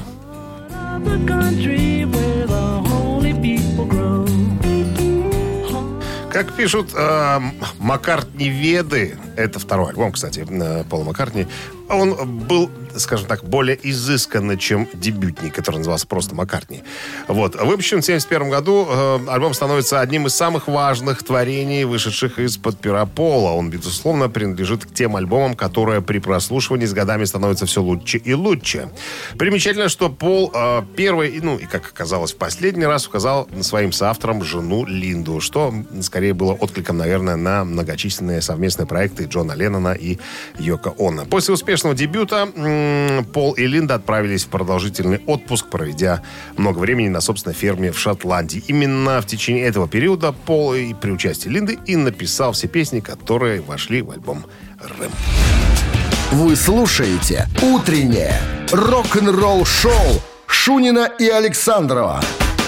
Как 6.33 6.53
пишут 6.55 6.91
э, 6.95 7.41
Маккартни-веды, 7.79 9.17
это 9.37 9.59
второй 9.59 9.91
альбом, 9.91 10.13
кстати, 10.13 10.47
э, 10.47 10.85
Пола 10.85 11.05
Маккартни, 11.05 11.47
он 11.89 12.47
был, 12.47 12.71
скажем 12.99 13.27
так, 13.27 13.45
более 13.45 13.79
изысканный, 13.83 14.59
чем 14.59 14.89
дебютник, 14.93 15.55
который 15.55 15.79
назывался 15.79 16.07
просто 16.07 16.35
Маккартни. 16.35 16.83
Вот. 17.29 17.55
Выпущен 17.55 18.01
в 18.01 18.05
1971 18.05 18.51
году, 18.51 18.87
э, 18.89 19.19
альбом 19.29 19.55
становится 19.55 20.01
одним 20.01 20.27
из 20.27 20.35
самых 20.35 20.69
важных 20.69 21.23
творений, 21.23 21.85
вышедших 21.85 22.39
из-под 22.39 22.79
пера 22.79 23.07
Пола. 23.07 23.51
Он, 23.51 23.71
безусловно, 23.71 24.29
принадлежит 24.29 24.87
к 24.87 24.93
тем 24.93 25.17
альбомам, 25.17 25.55
которые 25.55 26.03
при 26.03 26.19
прослушивании 26.19 26.87
с 26.87 26.93
годами 26.93 27.25
становятся 27.25 27.67
все 27.67 27.83
лучше 27.83 28.19
и 28.19 28.35
лучше. 28.35 28.91
Примечательно, 29.39 29.89
что 29.89 30.09
Пол 30.09 30.51
э, 30.55 30.83
первый, 30.97 31.41
ну 31.43 31.59
и, 31.59 31.67
как 31.67 31.87
оказалось, 31.87 32.33
в 32.33 32.37
последний 32.37 32.87
раз 32.87 33.07
указал 33.07 33.49
своим 33.63 33.93
соавторам 33.93 34.43
жену 34.45 34.85
Линду, 34.87 35.41
что 35.41 35.75
скорее 36.03 36.35
было 36.35 36.53
откликом, 36.53 36.97
наверное, 36.99 37.37
на 37.37 37.65
многочисленные 37.65 38.41
совместные 38.43 38.87
проекты 38.87 39.25
Джона 39.25 39.53
Леннона 39.53 39.93
и 39.93 40.19
Йоко 40.59 40.95
Оно. 40.99 41.25
После 41.25 41.55
успешного 41.55 41.95
дебюта 41.95 42.49
Пол 43.33 43.53
и 43.53 43.67
Линда 43.67 43.97
отправились 43.97 44.45
в 44.45 44.49
продолжительный 44.49 45.21
отпуск, 45.27 45.67
проведя 45.71 46.23
много 46.57 46.79
времени 46.79 47.09
на 47.09 47.21
собственной 47.21 47.55
ферме 47.55 47.93
в 47.93 47.99
Шотландии. 47.99 48.63
Именно 48.67 49.21
в 49.21 49.27
течение 49.27 49.65
этого 49.65 49.89
периода 49.89 50.33
Пол 50.33 50.75
и 50.75 50.95
при 50.95 51.11
участии 51.11 51.49
Линды 51.49 51.79
и 51.87 51.97
написал 51.97 52.53
все 52.53 52.69
песни, 52.69 53.01
которые 53.01 53.61
вошли 53.61 54.03
в 54.03 54.11
альбом 54.11 54.45
«Рэм». 54.81 55.11
Вы 56.33 56.57
слушаете 56.57 57.47
«Утреннее 57.63 58.41
рок-н-ролл-шоу» 58.73 60.23
Шунина 60.47 61.09
и 61.19 61.29
Александрова 61.29 62.21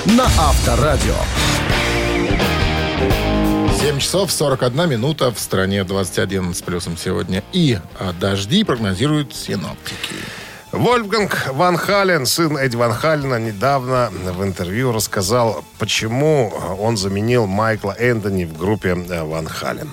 на 0.07 0.25
Авторадио. 0.25 1.15
7 3.99 4.01
часов 4.01 4.31
41 4.31 4.89
минута. 4.89 5.33
В 5.33 5.41
стране 5.41 5.83
21 5.83 6.55
с 6.55 6.63
плюсом 6.63 6.97
сегодня. 6.97 7.43
И 7.53 7.79
а, 7.99 8.13
дожди 8.13 8.63
прогнозируют 8.63 9.35
синоптики. 9.35 10.15
Вольфганг 10.71 11.49
Ван 11.53 11.77
Хален, 11.77 12.25
сын 12.25 12.57
Эдди 12.57 12.77
Ван 12.77 12.93
Халена, 12.93 13.41
недавно 13.41 14.11
в 14.13 14.45
интервью 14.45 14.93
рассказал, 14.93 15.65
почему 15.79 16.53
он 16.79 16.97
заменил 16.97 17.47
Майкла 17.47 17.91
Энтони 17.99 18.45
в 18.45 18.57
группе 18.57 18.91
э, 18.91 19.25
Ван 19.25 19.49
Хален. 19.49 19.91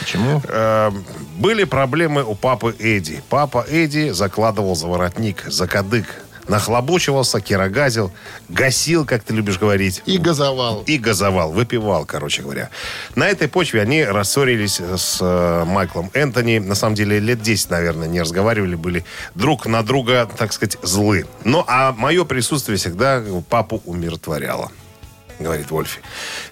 Почему? 0.00 0.42
Э, 0.48 0.90
были 1.36 1.62
проблемы 1.62 2.24
у 2.24 2.34
папы 2.34 2.74
Эдди. 2.80 3.22
Папа 3.28 3.64
Эдди 3.68 4.10
закладывал 4.10 4.74
за 4.74 4.88
воротник, 4.88 5.44
за 5.46 5.68
кадык, 5.68 6.23
нахлобучивался, 6.48 7.40
кирогазил, 7.40 8.12
гасил, 8.48 9.04
как 9.04 9.22
ты 9.22 9.34
любишь 9.34 9.58
говорить. 9.58 10.02
И 10.06 10.18
газовал. 10.18 10.82
И 10.86 10.98
газовал, 10.98 11.52
выпивал, 11.52 12.04
короче 12.04 12.42
говоря. 12.42 12.70
На 13.14 13.28
этой 13.28 13.48
почве 13.48 13.82
они 13.82 14.04
рассорились 14.04 14.80
с 14.80 15.18
э, 15.20 15.64
Майклом 15.64 16.10
Энтони. 16.14 16.58
На 16.58 16.74
самом 16.74 16.94
деле, 16.94 17.18
лет 17.18 17.42
10, 17.42 17.70
наверное, 17.70 18.08
не 18.08 18.20
разговаривали, 18.20 18.74
были 18.74 19.04
друг 19.34 19.66
на 19.66 19.82
друга, 19.82 20.28
так 20.36 20.52
сказать, 20.52 20.78
злы. 20.82 21.26
Ну, 21.44 21.64
а 21.66 21.92
мое 21.92 22.24
присутствие 22.24 22.78
всегда 22.78 23.22
папу 23.48 23.82
умиротворяло 23.84 24.70
говорит 25.38 25.70
Вольфи. 25.70 26.00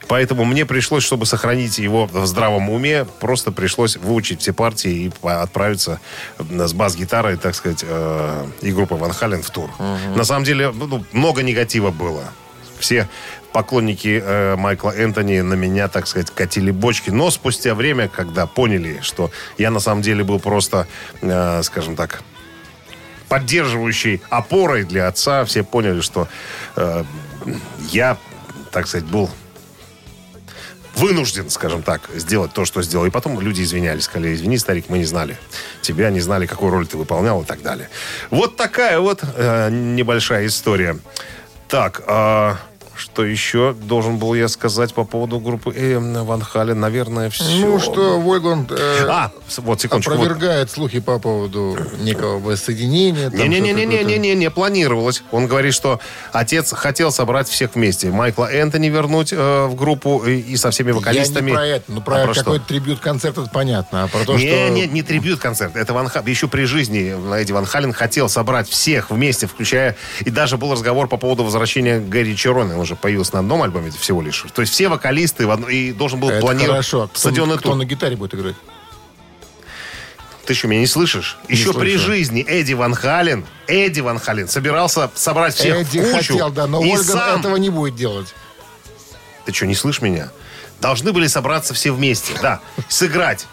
Поэтому 0.09 0.45
мне 0.45 0.67
пришлось, 0.67 1.05
чтобы 1.05 1.27
сохранить 1.27 1.79
его 1.79 2.07
в 2.07 2.27
здравом 2.27 2.71
уме, 2.71 3.07
просто 3.21 3.53
пришлось 3.53 3.97
выучить 3.97 4.41
все 4.41 4.53
партии 4.53 4.91
и 4.91 5.27
отправиться 5.27 6.01
с 6.39 6.73
бас-гитарой, 6.73 7.37
так 7.37 7.55
сказать, 7.55 7.85
э, 7.87 8.47
и 8.61 8.73
группой 8.73 8.99
Ван 8.99 9.13
Хален 9.13 9.43
в 9.43 9.51
тур. 9.51 9.71
На 10.15 10.25
самом 10.25 10.45
деле, 10.45 10.71
ну, 10.71 11.05
много 11.13 11.43
негатива 11.43 11.91
было. 11.91 12.25
Все 12.79 13.09
поклонники 13.53 14.21
э, 14.25 14.57
Майкла 14.57 14.91
Энтони 14.91 15.41
на 15.41 15.55
меня, 15.55 15.89
так 15.89 16.07
сказать, 16.07 16.31
катили 16.31 16.71
бочки. 16.71 17.11
Но 17.11 17.31
спустя 17.31 17.75
время, 17.75 18.09
когда 18.09 18.47
поняли, 18.47 18.99
что 19.03 19.31
я 19.59 19.71
на 19.71 19.81
самом 19.81 20.03
деле 20.03 20.25
был 20.25 20.41
просто, 20.41 20.87
э, 21.21 21.63
скажем 21.63 21.95
так, 21.95 22.23
поддерживающей 23.29 24.21
опорой 24.31 24.85
для 24.85 25.09
отца, 25.09 25.45
все 25.45 25.63
поняли, 25.63 26.01
что 26.01 26.29
э, 26.77 27.05
я, 27.91 28.17
так 28.73 28.89
сказать, 28.89 29.07
был 29.07 29.31
вынужден, 30.95 31.51
скажем 31.51 31.83
так, 31.83 32.03
сделать 32.15 32.53
то, 32.53 32.65
что 32.65 32.83
сделал. 32.83 33.07
И 33.07 33.11
потом 33.11 33.41
люди 33.41 33.63
извинялись, 33.63 34.05
сказали, 34.05 34.35
извини, 34.35 34.59
старик, 34.59 34.87
мы 34.89 34.99
не 34.99 35.05
знали 35.05 35.39
тебя, 35.81 36.11
не 36.11 36.21
знали, 36.21 36.47
какую 36.47 36.71
роль 36.71 36.87
ты 36.87 36.97
выполнял 36.97 37.43
и 37.43 37.45
так 37.45 37.63
далее. 37.63 37.89
Вот 38.31 38.57
такая 38.57 38.99
вот 39.01 39.23
э, 39.23 39.71
небольшая 39.71 40.47
история. 40.47 40.99
Так, 41.69 42.03
а 42.07 42.59
что 43.03 43.25
еще 43.25 43.75
должен 43.75 44.19
был 44.19 44.35
я 44.35 44.49
сказать 44.49 44.95
по 44.95 45.05
поводу 45.05 45.41
группы 45.41 45.73
э, 45.75 45.99
Ван 45.99 46.41
Хален? 46.41 46.79
Наверное, 46.79 47.29
все. 47.31 47.45
Ну, 47.67 47.79
что 47.81 48.21
Войгланд 48.21 48.71
э, 48.73 49.07
А, 49.09 49.31
вот, 49.59 49.81
секундочку. 49.81 50.13
вот. 50.15 50.21
опровергает 50.25 50.71
слухи 50.71 51.01
по 51.01 51.19
поводу 51.19 51.77
некого 52.01 52.39
воссоединения. 52.39 53.31
там 53.31 53.39
что-то 53.39 53.49
Не-не-не-не-не-не, 53.49 54.35
не 54.35 54.51
планировалось. 54.51 55.23
Он 55.33 55.47
говорит, 55.47 55.75
что 55.75 56.01
отец 56.33 56.73
хотел 56.73 57.11
собрать 57.13 57.49
всех 57.49 57.75
вместе. 57.75 58.11
Майкла 58.11 58.47
Энтони 58.51 58.89
вернуть 58.89 59.33
э, 59.33 59.67
в 59.67 59.75
группу 59.75 60.23
и, 60.25 60.39
и 60.39 60.57
со 60.57 60.71
всеми 60.71 60.89
какое-то. 60.93 61.11
Я 61.11 61.21
вокалистами. 61.23 61.51
не 61.51 61.57
про 61.57 61.67
это, 61.67 61.85
ну 61.89 61.99
А 61.99 62.01
про, 62.03 62.25
про 62.25 62.35
что? 62.35 62.45
какой-то 62.45 62.65
трибют-концерт, 62.67 63.37
это 63.39 63.51
понятно. 63.51 64.05
А 64.05 64.09
про 64.09 64.25
то, 64.25 64.35
не, 64.37 64.47
что... 64.49 64.69
не, 64.71 64.87
не 64.87 65.03
трибют-концерт. 65.03 65.77
Это 65.77 65.93
Ван 65.93 66.09
Ха- 66.09 66.23
Еще 66.25 66.47
при 66.49 66.65
жизни 66.65 67.15
Эдди 67.35 67.53
Ван 67.53 67.67
Хален 67.67 67.93
хотел 67.93 68.29
собрать 68.29 68.69
всех 68.69 69.11
вместе, 69.11 69.47
включая... 69.47 69.97
И 70.21 70.31
даже 70.31 70.57
был 70.57 70.73
разговор 70.73 71.09
по 71.09 71.17
поводу 71.17 71.43
возвращения 71.45 71.99
Гэри 71.99 72.37
Чероны. 72.37 72.77
Он 72.77 72.85
же 72.87 72.92
появился 72.97 73.35
на 73.35 73.41
одном 73.41 73.63
альбоме 73.63 73.91
всего 73.91 74.23
лишь. 74.23 74.45
То 74.55 74.63
есть 74.63 74.73
все 74.73 74.89
вокалисты 74.89 75.47
в 75.47 75.51
одно- 75.51 75.69
и 75.69 75.93
должен 75.93 76.21
был 76.21 76.31
Это 76.31 76.41
планировать 76.41 76.71
хорошо. 76.87 77.09
Кто, 77.09 77.19
стадионный 77.19 77.59
кто 77.59 77.71
тур. 77.71 77.79
на 77.79 77.85
гитаре 77.85 78.17
будет 78.17 78.35
играть? 78.35 78.57
Ты 80.47 80.55
что, 80.55 80.67
меня 80.67 80.81
не 80.81 80.87
слышишь? 80.89 81.39
Еще 81.49 81.73
при 81.73 81.91
слышу. 81.93 82.07
жизни 82.07 82.45
Эдди 82.47 82.73
Ван 82.73 82.95
Хален, 82.95 83.45
Эдди 83.69 84.01
Ван 84.01 84.19
Хален 84.19 84.49
собирался 84.49 85.09
собрать 85.15 85.55
всех 85.55 85.77
Эдди 85.77 86.01
в 86.01 86.13
кучу. 86.13 86.33
хотел, 86.33 86.51
да, 86.51 86.67
но 86.67 86.83
и 86.85 86.91
Ольга 86.91 87.05
сам... 87.05 87.41
этого 87.41 87.57
не 87.57 87.71
будет 87.71 87.95
делать. 87.95 88.35
Ты 89.45 89.53
что, 89.53 89.67
не 89.67 89.75
слышишь 89.77 90.03
меня? 90.03 90.31
Должны 90.83 91.13
были 91.13 91.29
собраться 91.29 91.75
все 91.75 91.93
вместе, 91.93 92.33
да, 92.43 92.61
сыграть. 92.89 93.47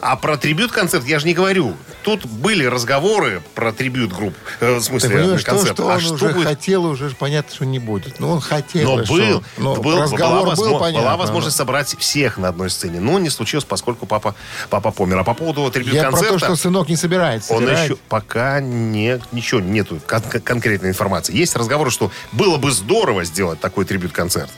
А 0.00 0.14
про 0.14 0.36
трибют-концерт 0.36 1.04
я 1.04 1.18
же 1.18 1.26
не 1.26 1.34
говорю. 1.34 1.74
Тут 2.04 2.26
были 2.26 2.64
разговоры 2.64 3.42
про 3.56 3.72
трибют-групп. 3.72 4.34
э, 4.60 4.76
в 4.76 4.80
смысле, 4.82 5.10
понимаешь, 5.18 5.42
то, 5.42 5.50
концерт. 5.50 5.74
что 5.76 5.90
а 5.90 5.94
он 5.94 6.00
что 6.00 6.14
уже 6.14 6.28
будет? 6.28 6.46
хотел, 6.46 6.84
уже 6.84 7.10
понятно, 7.10 7.52
что 7.52 7.66
не 7.66 7.80
будет. 7.80 8.20
Ну, 8.20 8.30
он 8.30 8.40
хотел. 8.40 8.94
Но 8.96 9.02
и 9.02 9.04
что? 9.04 9.14
был, 9.14 9.44
Ну, 9.58 9.74
был- 9.82 10.00
разговор 10.00 10.20
была, 10.20 10.40
был, 10.42 10.46
возможно- 10.50 10.78
понятно. 10.78 11.00
была 11.08 11.16
возможность 11.16 11.56
собрать 11.56 11.96
всех 11.98 12.38
на 12.38 12.48
одной 12.50 12.70
сцене. 12.70 13.00
Но 13.00 13.18
не 13.18 13.30
случилось, 13.30 13.64
поскольку 13.64 14.06
папа, 14.06 14.36
папа 14.70 14.92
помер. 14.92 15.18
А 15.18 15.24
по 15.24 15.34
поводу 15.34 15.62
Я 15.62 15.66
про 15.70 15.72
трибют-концерта... 15.72 16.32
то, 16.34 16.38
что 16.38 16.54
сынок 16.56 16.88
не 16.88 16.96
собирается. 16.96 17.52
Он 17.52 17.60
собирает. 17.64 17.84
еще 17.90 17.96
пока 18.08 18.60
не, 18.60 19.20
ничего 19.32 19.60
нету 19.60 19.98
кон- 20.06 20.22
конкретной 20.22 20.90
информации. 20.90 21.36
Есть 21.36 21.56
разговоры, 21.56 21.90
что 21.90 22.12
было 22.30 22.58
бы 22.58 22.70
здорово 22.70 23.24
сделать 23.24 23.58
такой 23.58 23.84
трибют-концерт. 23.86 24.50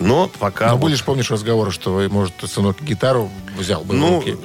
Но 0.00 0.28
пока... 0.38 0.70
Ну, 0.72 0.76
вот- 0.78 0.92
же, 0.92 1.04
помнишь, 1.04 1.30
разговоры, 1.30 1.70
что, 1.70 2.00
может, 2.10 2.32
сынок 2.46 2.80
гитару 2.82 3.30
взял 3.56 3.82
бы 3.84 3.94
в 3.94 3.98
ну, 3.98 4.16
руки. 4.16 4.36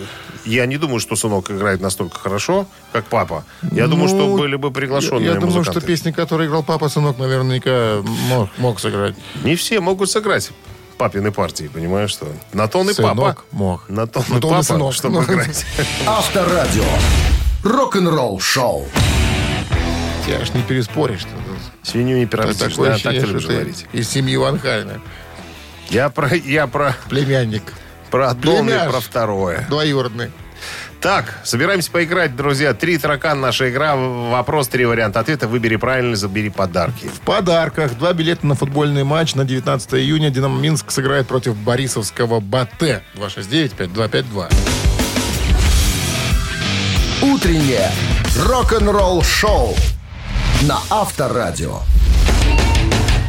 я 0.46 0.66
не 0.66 0.78
думаю, 0.78 1.00
что 1.00 1.16
сынок 1.16 1.50
играет 1.50 1.80
настолько 1.82 2.20
хорошо, 2.20 2.68
как 2.92 3.06
папа. 3.06 3.46
Я 3.72 3.88
думаю, 3.88 4.08
что 4.10 4.18
Ну, 4.28 4.38
были 4.38 4.58
бы 4.58 4.70
приглашенные 4.72 5.26
Я, 5.26 5.34
я 5.34 5.40
думаю, 5.40 5.56
музыканты. 5.58 5.80
что 5.80 5.88
песни, 5.88 6.12
которые 6.12 6.48
играл 6.50 6.62
папа, 6.62 6.90
сынок, 6.90 7.18
наверняка 7.18 8.02
мог, 8.04 8.50
мог 8.58 8.80
сыграть. 8.80 9.16
Не 9.44 9.56
все 9.56 9.80
могут 9.80 10.12
сыграть 10.12 10.52
папины 10.98 11.32
партии, 11.32 11.70
понимаешь, 11.74 12.12
что? 12.12 12.28
На 12.54 12.68
то 12.68 12.80
он 12.80 12.90
и 12.90 12.94
Сынок 12.94 13.16
папа. 13.18 13.38
мог. 13.52 13.90
На 13.90 14.08
то 14.08 14.20
он 14.20 14.26
На 14.30 14.38
и 14.38 14.40
то 14.42 14.48
он 14.48 14.54
и 14.54 14.58
папа, 14.58 14.64
сынок. 14.64 14.94
чтобы 14.94 15.16
Ну. 15.16 15.24
играть. 15.34 15.66
Авторадио. 16.06 16.84
Рок-н-ролл 17.64 18.40
шоу. 18.40 18.86
Тебя 20.26 20.40
аж 20.42 20.54
не 20.54 20.62
переспоришь. 20.64 21.22
что 21.22 21.30
Свинью 21.84 22.18
не 22.18 22.26
Такое 22.26 22.54
пирожишь, 22.54 22.76
да? 22.78 22.84
Так 22.86 22.94
ощущение, 22.96 23.20
ты 23.22 23.26
что 23.28 23.34
любишь 23.36 23.48
говорить. 23.48 23.86
из 23.94 24.10
семьи 24.10 24.36
Ван 24.38 24.60
Хальна. 24.60 25.02
Я 25.90 26.10
про, 26.10 26.34
я 26.36 26.68
про, 26.68 26.96
Племянник. 27.10 27.64
про 28.12 28.30
одно 28.30 28.60
и 28.70 28.90
про 28.90 29.00
второе. 29.00 29.66
Двоюродный. 29.70 30.32
Так, 31.02 31.40
собираемся 31.44 31.92
поиграть, 31.92 32.36
друзья. 32.36 32.74
Три 32.74 32.98
таракан 32.98 33.40
наша 33.40 33.70
игра. 33.70 33.96
Вопрос, 33.96 34.68
три 34.70 34.86
варианта 34.86 35.20
ответа. 35.20 35.48
Выбери 35.48 35.76
правильно, 35.76 36.16
забери 36.16 36.50
подарки. 36.50 37.08
В 37.08 37.20
подарках 37.22 37.96
два 37.96 38.14
билета 38.14 38.48
на 38.48 38.56
футбольный 38.56 39.04
матч 39.04 39.36
на 39.36 39.44
19 39.46 39.94
июня. 39.96 40.32
Динамо 40.32 40.60
Минск 40.60 40.90
сыграет 40.90 41.28
против 41.28 41.56
Борисовского 41.56 42.40
Батэ. 42.40 43.04
269-5252. 43.16 44.52
Утреннее 47.22 47.92
рок-н-ролл 48.40 49.22
шоу 49.24 49.76
на 50.64 50.80
Авторадио. 50.90 51.82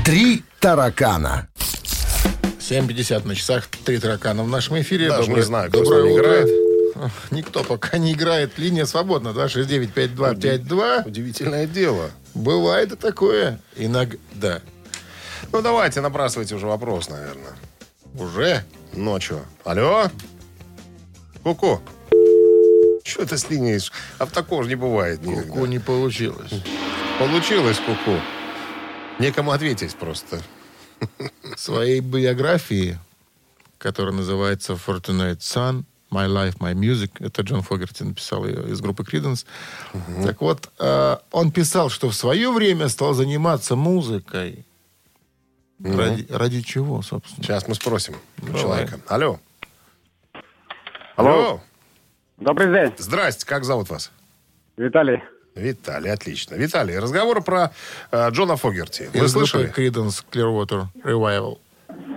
Три 0.04 0.44
таракана. 0.60 1.48
7.50 2.70 3.26
на 3.26 3.34
часах. 3.34 3.68
Три 3.84 3.98
таракана 3.98 4.42
в 4.42 4.48
нашем 4.48 4.80
эфире. 4.80 5.08
Даже 5.08 5.22
Доброе- 5.22 5.36
не 5.36 5.42
знаю, 5.42 5.68
кто 5.70 5.84
с 5.84 5.88
доброе 5.88 6.02
нами 6.02 6.12
утро. 6.12 6.24
играет. 6.24 6.50
Никто 7.30 7.62
пока 7.62 7.98
не 7.98 8.12
играет. 8.12 8.58
Линия 8.58 8.86
свободна. 8.86 9.28
269-5252. 9.32 11.02
Удивительное 11.06 11.66
дело. 11.66 12.10
Бывает 12.34 12.92
и 12.92 12.96
такое. 12.96 13.60
Иногда. 13.76 14.60
Ну, 15.52 15.62
давайте, 15.62 16.00
набрасывайте 16.00 16.54
уже 16.54 16.66
вопрос, 16.66 17.08
наверное. 17.08 17.52
Уже? 18.18 18.64
Что? 19.20 19.42
Алло? 19.64 20.10
Ку-ку. 21.42 21.80
Что 23.04 23.24
ты 23.26 23.36
с 23.38 23.48
линией? 23.50 23.80
А 24.18 24.26
в 24.26 24.30
такого 24.32 24.62
же 24.64 24.70
не 24.70 24.74
бывает 24.74 25.22
никогда. 25.22 25.52
Ку 25.52 25.66
не 25.66 25.78
получилось. 25.78 26.50
Получилось, 27.18 27.76
ку-ку. 27.78 28.18
Некому 29.18 29.52
ответить 29.52 29.94
просто. 29.96 30.40
Своей 31.56 32.00
биографии, 32.00 32.98
которая 33.78 34.14
называется 34.14 34.74
Fortunate 34.74 35.38
Son, 35.38 35.84
My 36.10 36.28
Life, 36.28 36.58
My 36.58 36.74
Music, 36.74 37.10
это 37.18 37.42
Джон 37.42 37.62
Фогерти 37.62 38.02
написал 38.04 38.46
ее 38.46 38.68
из 38.70 38.80
группы 38.80 39.02
Creedence. 39.02 39.44
Так 40.24 40.40
вот, 40.40 40.70
э, 40.78 41.16
он 41.32 41.50
писал, 41.50 41.90
что 41.90 42.08
в 42.08 42.14
свое 42.14 42.50
время 42.52 42.88
стал 42.88 43.14
заниматься 43.14 43.76
музыкой. 43.76 44.64
Ради, 45.78 46.26
ради 46.30 46.62
чего, 46.62 47.02
собственно? 47.02 47.42
Сейчас 47.44 47.68
мы 47.68 47.74
спросим 47.74 48.14
у 48.40 48.46
Давай. 48.46 48.62
человека. 48.62 49.00
Алло. 49.08 49.38
Алло. 51.16 51.30
Алло. 51.30 51.60
Добрый 52.38 52.72
день, 52.72 52.94
Здрасте, 52.98 53.46
как 53.46 53.64
зовут 53.64 53.88
вас? 53.90 54.10
Виталий. 54.76 55.22
Виталий, 55.56 56.10
отлично. 56.12 56.54
Виталий, 56.54 56.98
разговор 56.98 57.42
про 57.42 57.72
э, 58.10 58.30
Джона 58.30 58.56
Фогерти. 58.56 59.08
Вы 59.14 59.24
Из 59.24 59.32
слышали? 59.32 59.72
Creedence 59.74 60.22
Clearwater 60.30 60.86
Revival. 61.02 61.58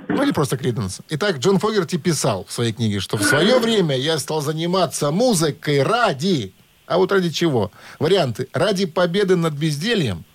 Ну, 0.09 0.23
или 0.23 0.31
просто 0.31 0.57
Creedence. 0.57 1.01
Итак, 1.09 1.37
Джон 1.37 1.57
Фогерти 1.59 1.97
писал 1.97 2.45
в 2.45 2.51
своей 2.51 2.73
книге, 2.73 2.99
что 2.99 3.17
в 3.17 3.23
свое 3.23 3.59
время 3.59 3.95
я 3.95 4.17
стал 4.17 4.41
заниматься 4.41 5.11
музыкой 5.11 5.83
ради... 5.83 6.53
А 6.85 6.97
вот 6.97 7.11
ради 7.11 7.29
чего? 7.29 7.71
Варианты. 7.99 8.49
Ради 8.51 8.85
победы 8.85 9.35
над 9.35 9.53
бездельем. 9.53 10.25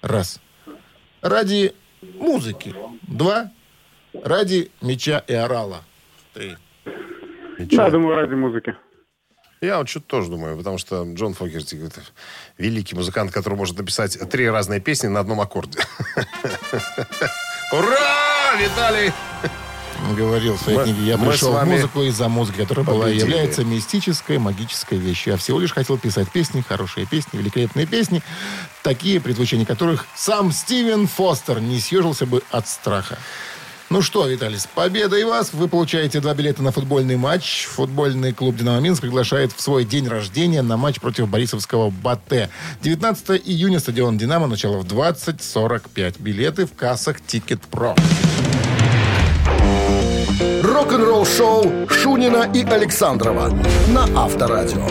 Раз. 0.00 0.40
Ради 1.20 1.74
музыки. 2.18 2.74
Два. 3.02 3.52
Ради 4.24 4.70
меча 4.80 5.22
и 5.28 5.34
орала. 5.34 5.82
Три. 6.34 6.56
Да, 7.70 7.90
думаю, 7.90 8.16
ради 8.16 8.34
музыки. 8.34 8.74
Я 9.62 9.78
вот 9.78 9.88
что-то 9.88 10.06
тоже 10.06 10.28
думаю, 10.28 10.56
потому 10.56 10.76
что 10.76 11.04
Джон 11.14 11.34
Фогерти 11.34 11.76
это 11.76 12.02
великий 12.58 12.96
музыкант, 12.96 13.30
который 13.30 13.54
может 13.54 13.78
написать 13.78 14.18
три 14.28 14.50
разные 14.50 14.80
песни 14.80 15.06
на 15.06 15.20
одном 15.20 15.40
аккорде. 15.40 15.78
Ура! 17.72 18.56
Виталий! 18.60 19.12
Говорил 20.16 20.56
в 20.56 20.60
своей 20.60 20.78
Мы- 20.78 20.84
книге, 20.84 21.02
я 21.02 21.16
пришел 21.16 21.52
в 21.52 21.64
музыку 21.64 22.02
из-за 22.02 22.28
музыки, 22.28 22.56
которая 22.56 22.84
была, 22.84 23.08
является 23.08 23.64
мистической, 23.64 24.38
магической 24.38 24.98
вещью. 24.98 25.34
Я 25.34 25.38
всего 25.38 25.60
лишь 25.60 25.72
хотел 25.72 25.96
писать 25.96 26.28
песни, 26.32 26.64
хорошие 26.68 27.06
песни, 27.06 27.38
великолепные 27.38 27.86
песни, 27.86 28.20
такие, 28.82 29.20
при 29.20 29.32
звучании 29.32 29.64
которых 29.64 30.06
сам 30.16 30.50
Стивен 30.50 31.06
Фостер 31.06 31.60
не 31.60 31.78
съежился 31.78 32.26
бы 32.26 32.42
от 32.50 32.66
страха. 32.66 33.16
Ну 33.92 34.00
что, 34.00 34.26
Виталий, 34.26 34.58
с 34.58 34.66
победой 34.66 35.22
вас! 35.24 35.52
Вы 35.52 35.68
получаете 35.68 36.20
два 36.20 36.32
билета 36.32 36.62
на 36.62 36.72
футбольный 36.72 37.16
матч. 37.16 37.66
Футбольный 37.66 38.32
клуб 38.32 38.56
«Динамо 38.56 38.80
Минск» 38.80 39.02
приглашает 39.02 39.52
в 39.52 39.60
свой 39.60 39.84
день 39.84 40.08
рождения 40.08 40.62
на 40.62 40.78
матч 40.78 40.98
против 40.98 41.28
Борисовского 41.28 41.90
«Батэ». 41.90 42.48
19 42.80 43.42
июня 43.44 43.80
стадион 43.80 44.16
«Динамо», 44.16 44.46
начало 44.46 44.78
в 44.78 44.86
20.45. 44.86 46.22
Билеты 46.22 46.64
в 46.64 46.72
кассах 46.72 47.20
«Тикет 47.20 47.60
Про». 47.60 47.94
Рок-н-ролл 50.62 51.26
шоу 51.26 51.86
Шунина 51.90 52.50
и 52.54 52.64
Александрова 52.64 53.50
на 53.88 54.04
Авторадио. 54.24 54.88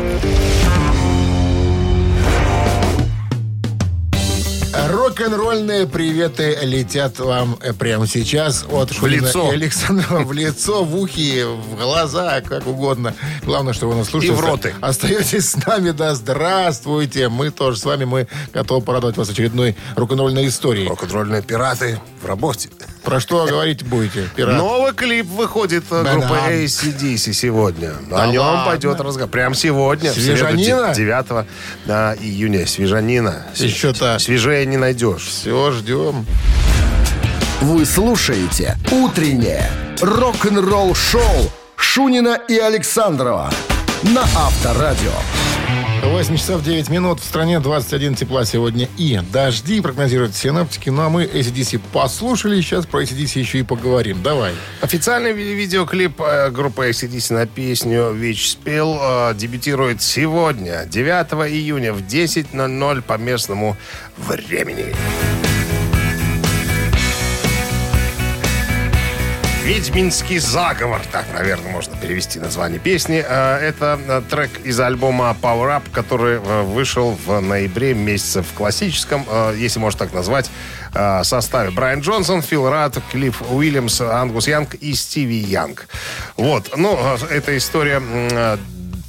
Рок-н-ролльные 4.74 5.86
приветы 5.86 6.58
летят 6.62 7.20
вам 7.20 7.58
э, 7.62 7.74
прямо 7.74 8.08
сейчас 8.08 8.66
от 8.72 8.94
Шунина 8.94 9.26
лицо. 9.28 9.50
Александрова 9.50 10.24
в 10.24 10.32
лицо, 10.32 10.86
в 10.86 10.96
ухи, 10.96 11.44
в 11.44 11.76
глаза, 11.76 12.40
как 12.40 12.66
угодно. 12.68 13.14
Главное, 13.44 13.74
что 13.74 13.90
вы 13.90 13.96
нас 13.96 14.08
слушаете. 14.08 14.34
И 14.34 14.38
в 14.38 14.40
роты. 14.40 14.74
Остаетесь 14.80 15.50
с 15.50 15.66
нами, 15.66 15.92
да, 15.92 16.16
здравствуйте. 16.16 17.28
Мы 17.28 17.50
тоже 17.52 17.80
с 17.80 17.84
вами, 17.84 18.06
мы 18.06 18.28
готовы 18.54 18.82
порадовать 18.82 19.18
вас 19.18 19.30
очередной 19.30 19.76
рок-н-ролльной 19.98 20.48
историей. 20.48 20.88
Рок-н-ролльные 20.88 21.42
пираты 21.42 22.00
в 22.22 22.26
работе. 22.26 22.70
Про 23.04 23.20
что 23.20 23.46
говорить 23.46 23.84
будете, 23.84 24.30
пират? 24.36 24.58
Новый 24.58 24.94
клип 24.94 25.26
выходит 25.26 25.84
э, 25.90 26.04
Банан. 26.04 26.20
группы 26.20 26.36
ACDC 26.36 27.34
сегодня. 27.34 27.94
Да 28.10 28.24
О 28.24 28.28
нем 28.28 28.44
ладно? 28.44 28.66
пойдет 28.72 29.02
разговор. 29.02 29.30
Прям 29.30 29.54
сегодня. 29.54 30.12
в 30.12 30.16
Свежанина? 30.16 30.94
9 30.94 31.46
да, 31.86 32.16
июня. 32.16 32.66
Свежанина. 32.66 33.48
Еще-то. 33.56 34.18
Свежее 34.20 34.61
не 34.66 34.78
найдешь. 34.78 35.24
Все, 35.24 35.72
ждем. 35.72 36.26
Вы 37.62 37.86
слушаете 37.86 38.78
«Утреннее 38.92 39.70
рок-н-ролл-шоу» 40.02 41.52
Шунина 41.76 42.40
и 42.48 42.58
Александрова 42.58 43.52
на 44.04 44.22
Авторадио. 44.22 45.12
8 46.22 46.38
часов 46.38 46.64
9 46.64 46.90
минут. 46.90 47.20
В 47.20 47.24
стране 47.24 47.60
21 47.60 48.14
тепла 48.14 48.46
сегодня 48.46 48.88
и 48.96 49.20
дожди, 49.34 49.82
прогнозируют 49.82 50.36
синоптики. 50.36 50.90
Ну 50.92 51.02
а 51.02 51.10
мы 51.10 51.24
ACDC 51.24 51.82
послушали, 51.92 52.62
сейчас 52.62 52.86
про 52.86 53.02
ACDC 53.02 53.40
еще 53.40 53.58
и 53.58 53.64
поговорим. 53.64 54.22
Давай. 54.22 54.54
Официальный 54.82 55.34
ви- 55.34 55.56
видеоклип 55.56 56.22
э, 56.22 56.52
группы 56.52 56.88
ACDC 56.92 57.34
на 57.34 57.48
песню 57.48 58.12
«Вич 58.12 58.52
спел» 58.52 59.00
э, 59.02 59.34
дебютирует 59.34 60.04
сегодня, 60.04 60.86
9 60.86 61.52
июня 61.52 61.92
в 61.92 62.02
10.00 62.02 63.02
по 63.02 63.18
местному 63.18 63.76
времени. 64.18 64.94
«Ведьминский 69.72 70.38
заговор», 70.38 71.00
так, 71.14 71.26
наверное, 71.34 71.72
можно 71.72 71.96
перевести 71.96 72.40
название 72.40 72.78
песни. 72.78 73.24
Э, 73.26 73.56
Это 73.56 73.98
э, 74.06 74.22
трек 74.30 74.50
из 74.66 74.78
альбома 74.82 75.34
Power 75.42 75.78
Up, 75.78 75.84
который 75.94 76.42
э, 76.44 76.64
вышел 76.64 77.18
в 77.26 77.40
ноябре 77.40 77.94
месяце 77.94 78.42
в 78.42 78.52
классическом, 78.52 79.26
если 79.56 79.80
можно 79.80 80.00
так 80.00 80.14
назвать, 80.14 80.50
составе. 81.24 81.72
Брайан 81.72 82.02
Джонсон, 82.02 82.42
Фил 82.42 82.70
Рад, 82.70 82.98
Клифф 83.12 83.44
Уильямс, 83.50 84.02
Ангус 84.02 84.50
Янг 84.50 84.74
и 84.76 84.94
Стиви 84.94 85.38
Янг. 85.38 85.88
Вот, 86.36 86.74
ну, 86.76 87.00
эта 87.30 87.56
история 87.56 88.02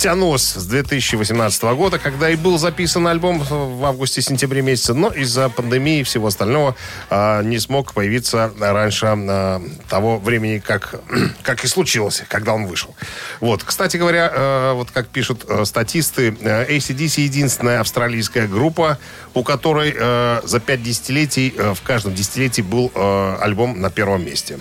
тянулась 0.02 0.54
с 0.54 0.66
2018 0.66 1.62
года, 1.76 1.96
когда 2.00 2.28
и 2.28 2.34
был 2.34 2.58
записан 2.58 3.06
альбом 3.06 3.38
в 3.38 3.84
августе-сентябре 3.84 4.60
месяце, 4.60 4.94
но 4.94 5.10
из-за 5.10 5.48
пандемии 5.48 6.00
и 6.00 6.02
всего 6.02 6.26
остального 6.26 6.74
э, 7.08 7.42
не 7.44 7.60
смог 7.60 7.92
появиться 7.92 8.52
раньше 8.58 9.06
э, 9.06 9.60
того 9.88 10.18
времени, 10.18 10.58
как, 10.58 11.00
как 11.44 11.62
и 11.64 11.68
случилось, 11.68 12.24
когда 12.26 12.52
он 12.52 12.66
вышел. 12.66 12.96
Вот, 13.38 13.62
кстати 13.62 13.96
говоря, 13.96 14.28
э, 14.34 14.72
вот 14.72 14.90
как 14.90 15.06
пишут 15.06 15.44
э, 15.48 15.64
статисты, 15.64 16.36
э, 16.40 16.76
ACDC 16.76 17.20
единственная 17.20 17.78
австралийская 17.78 18.48
группа, 18.48 18.98
у 19.34 19.44
которой 19.44 19.94
э, 19.96 20.40
за 20.42 20.58
пять 20.58 20.82
десятилетий, 20.82 21.54
э, 21.56 21.74
в 21.74 21.82
каждом 21.82 22.12
десятилетии 22.12 22.62
был 22.62 22.90
э, 22.92 23.36
альбом 23.40 23.80
на 23.80 23.88
первом 23.88 24.24
месте. 24.24 24.58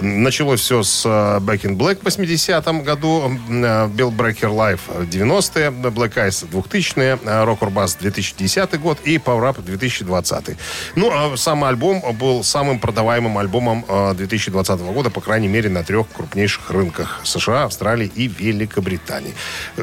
Началось 0.00 0.60
все 0.60 0.82
с 0.82 1.04
э, 1.04 1.08
Back 1.40 1.62
in 1.62 1.76
Black 1.76 1.98
в 2.02 2.06
80-м 2.06 2.82
году, 2.82 3.30
э, 3.48 3.86
Bill 3.88 4.14
Breaker 4.14 4.50
Live 4.50 4.80
в 4.86 5.08
90-е, 5.08 5.70
Black 5.90 6.14
Eyes 6.14 6.48
2000-е, 6.48 7.18
э, 7.24 7.44
Rock 7.44 7.60
or 7.60 7.72
Bass 7.72 7.96
2010 7.98 8.78
год 8.80 8.98
и 9.04 9.16
Power 9.16 9.52
Up 9.52 9.62
2020. 9.62 10.56
Ну, 10.94 11.10
а 11.12 11.36
сам 11.36 11.64
альбом 11.64 12.02
был 12.18 12.44
самым 12.44 12.78
продаваемым 12.78 13.38
альбомом 13.38 13.84
э, 13.88 14.14
2020 14.14 14.80
года, 14.80 15.10
по 15.10 15.20
крайней 15.20 15.48
мере, 15.48 15.68
на 15.68 15.82
трех 15.82 16.06
крупнейших 16.08 16.70
рынках 16.70 17.20
США, 17.24 17.64
Австралии 17.64 18.10
и 18.14 18.28
Великобритании. 18.28 19.34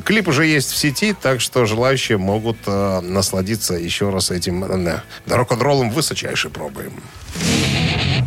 Клип 0.03 0.29
уже 0.29 0.45
есть 0.45 0.71
в 0.71 0.77
сети, 0.77 1.13
так 1.13 1.41
что 1.41 1.65
желающие 1.65 2.17
могут 2.17 2.57
насладиться 2.67 3.73
еще 3.73 4.09
раз 4.09 4.31
этим 4.31 4.63
э, 4.63 5.01
рок-н-роллом 5.27 5.89
высочайшей 5.89 6.51
пробы. 6.51 6.91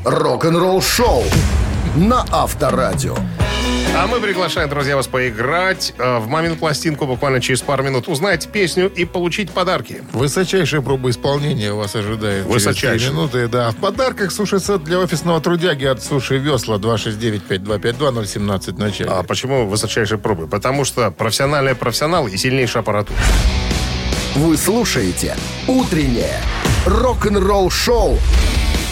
Рок-н-ролл-шоу 0.04 1.24
на 1.96 2.24
Авторадио. 2.30 3.16
А 3.96 4.06
мы 4.06 4.20
приглашаем, 4.20 4.68
друзья, 4.68 4.94
вас 4.94 5.08
поиграть 5.08 5.92
э, 5.98 6.18
в 6.18 6.28
«Мамину 6.28 6.56
пластинку» 6.56 7.06
буквально 7.06 7.40
через 7.40 7.62
пару 7.62 7.82
минут. 7.82 8.06
Узнать 8.06 8.46
песню 8.48 8.88
и 8.88 9.04
получить 9.04 9.50
подарки. 9.50 10.02
Высочайшая 10.12 10.82
проба 10.82 11.10
исполнения 11.10 11.72
вас 11.72 11.96
ожидает. 11.96 12.46
Высочайшая. 12.46 13.10
минуты, 13.10 13.48
да. 13.48 13.70
В 13.72 13.76
подарках 13.76 14.30
суши-сет 14.30 14.84
для 14.84 15.00
офисного 15.00 15.40
трудяги 15.40 15.84
от 15.84 16.02
Суши 16.02 16.38
Весла 16.38 16.76
269-5252-017 16.76 18.74
в 18.74 18.78
начале. 18.78 19.10
А 19.10 19.22
почему 19.24 19.66
высочайшей 19.66 20.18
пробы? 20.18 20.46
Потому 20.46 20.84
что 20.84 21.10
профессиональные 21.10 21.74
профессионалы 21.74 22.30
и 22.30 22.36
сильнейшая 22.36 22.82
аппаратура. 22.82 23.18
Вы 24.36 24.56
слушаете 24.56 25.36
«Утреннее 25.66 26.40
рок-н-ролл-шоу» 26.86 28.18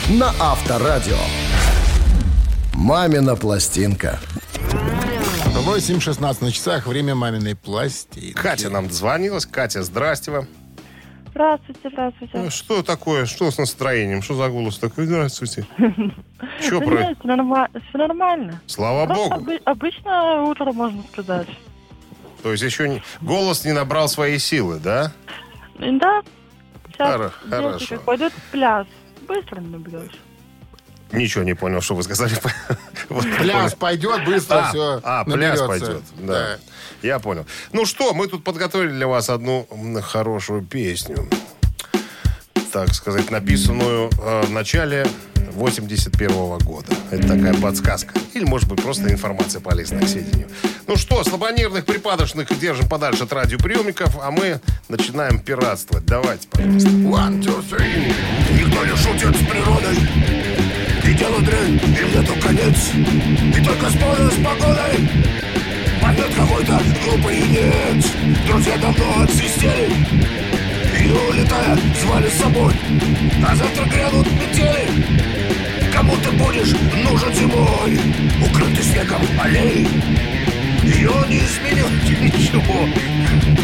на 0.09 0.35
Авторадио. 0.41 1.19
«Мамина 2.77 3.37
пластинка». 3.37 4.19
8.16 5.67 6.45
на 6.45 6.53
часах, 6.53 6.87
время 6.87 7.15
маминой 7.15 7.57
пластинки. 7.57 8.33
Катя 8.33 8.69
нам 8.71 8.87
дозвонилась. 8.89 9.47
Катя, 9.47 9.83
здрасте 9.83 10.31
вам. 10.31 10.47
Здравствуйте, 11.31 11.81
здравствуйте. 11.91 12.39
Ну, 12.39 12.51
Что 12.51 12.83
такое? 12.83 13.27
Что 13.27 13.51
с 13.51 13.59
настроением? 13.59 14.23
Что 14.23 14.35
за 14.35 14.49
голос 14.49 14.79
такой? 14.79 15.07
Здравствуйте. 15.07 15.67
Что 16.61 16.81
про... 16.81 17.15
всё 17.15 17.99
нормально. 17.99 18.61
Слава 18.67 19.07
богу. 19.13 19.35
обы- 19.35 19.61
обычное 19.65 20.43
утро, 20.43 20.73
можно 20.73 21.03
сказать. 21.13 21.49
То 22.43 22.53
есть 22.53 22.63
еще 22.63 22.89
не... 22.89 23.03
голос 23.21 23.65
не 23.65 23.73
набрал 23.73 24.09
своей 24.09 24.39
силы, 24.39 24.79
да? 24.79 25.13
Да, 25.79 26.23
сейчас 26.93 27.15
Хоро- 27.15 27.33
хорошо. 27.51 27.99
пойдет 28.05 28.33
в 28.33 28.51
пляс. 28.53 28.87
Быстро 29.27 29.61
наберешь. 29.61 30.13
Ничего 31.13 31.45
не 31.45 31.55
понял, 31.55 31.81
что 31.81 31.95
вы 31.95 32.03
сказали. 32.03 32.35
Пляс 33.39 33.75
пойдет, 33.75 34.25
быстро 34.25 34.57
А, 34.57 34.69
все 34.69 35.01
а, 35.05 35.25
пляс 35.25 35.61
пойдет. 35.61 36.03
Да. 36.19 36.59
Я 37.03 37.19
понял. 37.19 37.47
Ну 37.73 37.87
что, 37.87 38.15
мы 38.15 38.27
тут 38.27 38.45
подготовили 38.45 38.91
для 38.91 39.07
вас 39.07 39.31
одну 39.31 39.69
хорошую 40.03 40.63
песню. 40.63 41.29
Так 42.73 42.93
сказать, 42.93 43.31
написанную 43.31 44.11
э, 44.21 44.43
в 44.43 44.51
начале 44.51 45.07
81 45.57 46.59
года. 46.59 46.95
Это 47.11 47.29
такая 47.29 47.55
подсказка. 47.55 48.13
Или, 48.35 48.45
может 48.45 48.69
быть, 48.69 48.83
просто 48.83 49.11
информация 49.11 49.61
полезная 49.61 50.03
к 50.03 50.09
сведению. 50.09 50.49
Ну 50.87 50.97
что, 50.97 51.25
слабонервных, 51.25 51.85
припадочных 51.87 52.57
держим 52.59 52.89
подальше 52.89 53.25
от 53.25 53.33
радиоприемников, 53.33 54.19
а 54.23 54.31
мы 54.31 54.61
начинаем 54.89 55.39
пиратствовать. 55.39 56.05
Давайте, 56.05 56.49
пожалуйста. 56.49 56.89
One, 56.89 57.43
two, 57.43 57.65
three. 57.71 58.13
Никто 58.53 58.85
не 58.85 58.97
шутит 58.97 59.37
с 59.37 59.47
природой. 59.47 60.56
И 61.07 61.15
дело 61.15 61.41
дрянь, 61.41 61.79
и 61.79 62.17
нету 62.17 62.35
конец. 62.43 62.91
И 63.57 63.65
только 63.65 63.91
споры 63.91 64.29
с 64.29 64.45
погодой. 64.45 65.09
Пойдет 66.03 66.35
какой-то 66.35 66.81
глупый 67.05 67.43
нет. 67.43 68.05
Друзья 68.47 68.77
давно 68.79 69.23
отсвистели. 69.23 69.89
И 71.01 71.09
улетая, 71.09 71.79
звали 72.03 72.29
с 72.29 72.39
собой. 72.39 72.75
А 73.47 73.55
завтра 73.55 73.85
грянут 73.85 74.27
метели. 74.33 74.89
Кому 75.95 76.17
ты 76.17 76.31
будешь 76.33 76.75
нужен 77.05 77.33
зимой? 77.35 78.01
Укрытый 78.45 78.83
снегом 78.83 79.23
аллей. 79.41 79.87
Ее 80.83 81.13
не 81.29 81.39
изменит 81.39 82.21
ничего. 82.21 82.87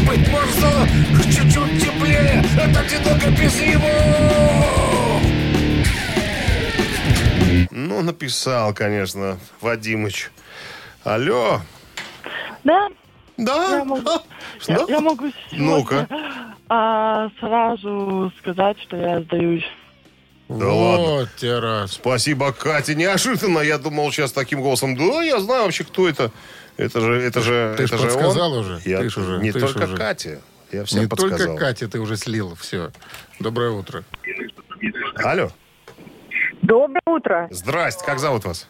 Быть 0.07 0.27
может, 0.29 0.49
стало 0.51 0.87
чуть-чуть 1.25 1.81
теплее. 1.81 2.41
Это 2.57 2.79
одиноко 2.79 3.29
без 3.31 3.59
его. 3.59 4.82
Ну, 7.93 8.01
написал, 8.01 8.73
конечно, 8.73 9.37
Вадимыч. 9.61 10.31
Алло. 11.03 11.61
Да, 12.63 12.89
Да? 13.37 13.77
я 13.77 13.85
могу, 13.85 14.09
А, 14.09 14.21
я, 14.67 14.75
что? 14.77 14.85
я 14.89 14.99
могу 14.99 15.31
Ну-ка. 15.51 16.07
а, 16.69 17.29
сразу 17.39 18.31
сказать, 18.39 18.79
что 18.81 18.97
я 18.97 19.21
сдаюсь. 19.21 19.65
Да 20.49 20.73
ладно. 20.73 21.05
Вот 21.05 21.29
те 21.37 21.59
раз. 21.59 21.91
Спасибо, 21.93 22.51
Катя. 22.51 22.95
Неожиданно. 22.95 23.59
Я 23.59 23.77
думал 23.77 24.11
сейчас 24.11 24.31
таким 24.31 24.61
голосом. 24.63 24.95
Да, 24.97 25.21
я 25.21 25.39
знаю 25.39 25.65
вообще, 25.65 25.83
кто 25.83 26.09
это. 26.09 26.31
Это 26.77 26.99
же, 26.99 27.13
это 27.21 27.41
же, 27.41 27.75
Ты 27.77 27.83
это 27.83 27.97
же 27.99 28.03
подсказал 28.05 28.53
он. 28.53 28.59
уже. 28.59 28.81
Я, 28.85 28.99
Ты 29.01 29.09
ж 29.11 29.17
уже, 29.17 29.37
не 29.37 29.51
ты 29.51 29.59
только 29.59 29.83
уже. 29.83 29.97
Катя. 29.97 30.41
Я 30.71 30.85
всем 30.85 31.01
Не 31.01 31.07
подсказал. 31.07 31.37
только 31.37 31.55
Катя, 31.59 31.87
ты 31.87 31.99
уже 31.99 32.17
слил. 32.17 32.55
Все. 32.59 32.91
Доброе 33.39 33.69
утро. 33.71 34.03
Алло. 35.17 35.51
Доброе 36.63 37.01
утро. 37.05 37.47
Здрасте. 37.51 38.05
Как 38.05 38.19
зовут 38.19 38.45
вас? 38.45 38.69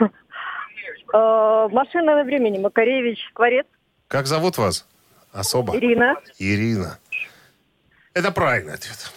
Э, 0.00 1.68
машина 1.70 2.16
на 2.16 2.24
времени. 2.24 2.58
Макаревич, 2.58 3.18
Скворец, 3.30 3.66
Как 4.08 4.26
зовут 4.26 4.58
вас? 4.58 4.86
Особо. 5.32 5.76
Ирина. 5.76 6.16
Ирина. 6.38 6.98
Это 8.12 8.30
правильный 8.32 8.74
ответ. 8.74 9.12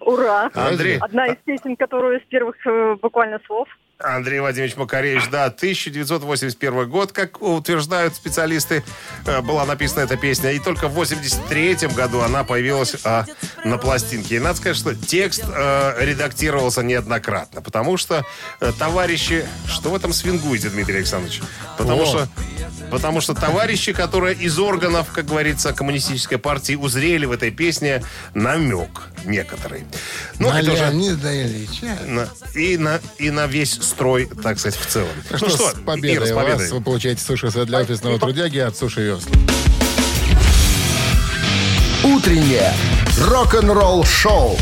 Ура! 0.00 0.50
Андрей, 0.54 0.98
Одна 0.98 1.28
из 1.28 1.36
песен, 1.44 1.76
которую 1.76 2.20
с 2.20 2.24
первых 2.24 2.56
э, 2.66 2.96
буквально 3.00 3.40
слов. 3.46 3.66
Андрей 3.98 4.40
Владимирович 4.40 4.76
Макаревич, 4.76 5.28
да, 5.30 5.46
1981 5.46 6.88
год, 6.88 7.12
как 7.12 7.40
утверждают 7.40 8.14
специалисты, 8.14 8.82
э, 9.24 9.40
была 9.40 9.64
написана 9.64 10.00
эта 10.00 10.16
песня. 10.16 10.50
И 10.50 10.58
только 10.58 10.88
в 10.88 10.94
83 10.94 11.88
году 11.94 12.20
она 12.20 12.44
появилась 12.44 12.96
а, 13.04 13.24
на 13.64 13.78
пластинке. 13.78 14.36
И 14.36 14.38
надо 14.40 14.56
сказать, 14.56 14.76
что 14.76 14.94
текст 14.94 15.44
э, 15.46 16.04
редактировался 16.04 16.82
неоднократно, 16.82 17.62
потому 17.62 17.96
что 17.96 18.24
э, 18.60 18.72
товарищи... 18.78 19.46
Что 19.68 19.90
в 19.90 19.94
этом 19.94 20.12
свингуете, 20.12 20.70
Дмитрий 20.70 20.96
Александрович? 20.96 21.40
Потому 21.78 22.02
О. 22.02 22.06
что... 22.06 22.28
Потому 22.90 23.20
что 23.20 23.34
товарищи, 23.34 23.92
которые 23.92 24.36
из 24.36 24.58
органов, 24.58 25.08
как 25.12 25.26
говорится, 25.26 25.72
коммунистической 25.72 26.38
партии, 26.38 26.74
узрели 26.74 27.24
в 27.24 27.32
этой 27.32 27.50
песне 27.50 28.04
намек 28.34 29.08
некоторый. 29.24 29.84
Ну, 30.38 30.50
На 30.50 30.60
это 30.60 30.72
уже 30.72 30.82
Леонида 30.84 31.42
Ильича. 31.42 31.98
на- 32.06 32.28
и, 32.54 32.76
на, 32.76 33.00
и 33.18 33.30
на 33.30 33.46
весь 33.46 33.72
строй, 33.74 34.28
так 34.42 34.58
сказать, 34.58 34.78
в 34.78 34.86
целом. 34.86 35.08
Так 35.28 35.40
ну 35.40 35.48
что, 35.48 35.56
что, 35.58 35.70
с 35.70 35.74
победой 35.80 36.16
Ира, 36.16 36.26
с 36.26 36.30
победой. 36.32 36.56
вас. 36.64 36.70
Вы 36.70 36.80
получаете 36.80 37.22
суши 37.22 37.48
для 37.50 37.78
офисного 37.78 38.18
трудяги 38.18 38.58
от 38.58 38.76
Суши 38.76 39.00
Весла. 39.02 39.32
Утреннее 42.04 42.72
рок-н-ролл-шоу 43.20 44.58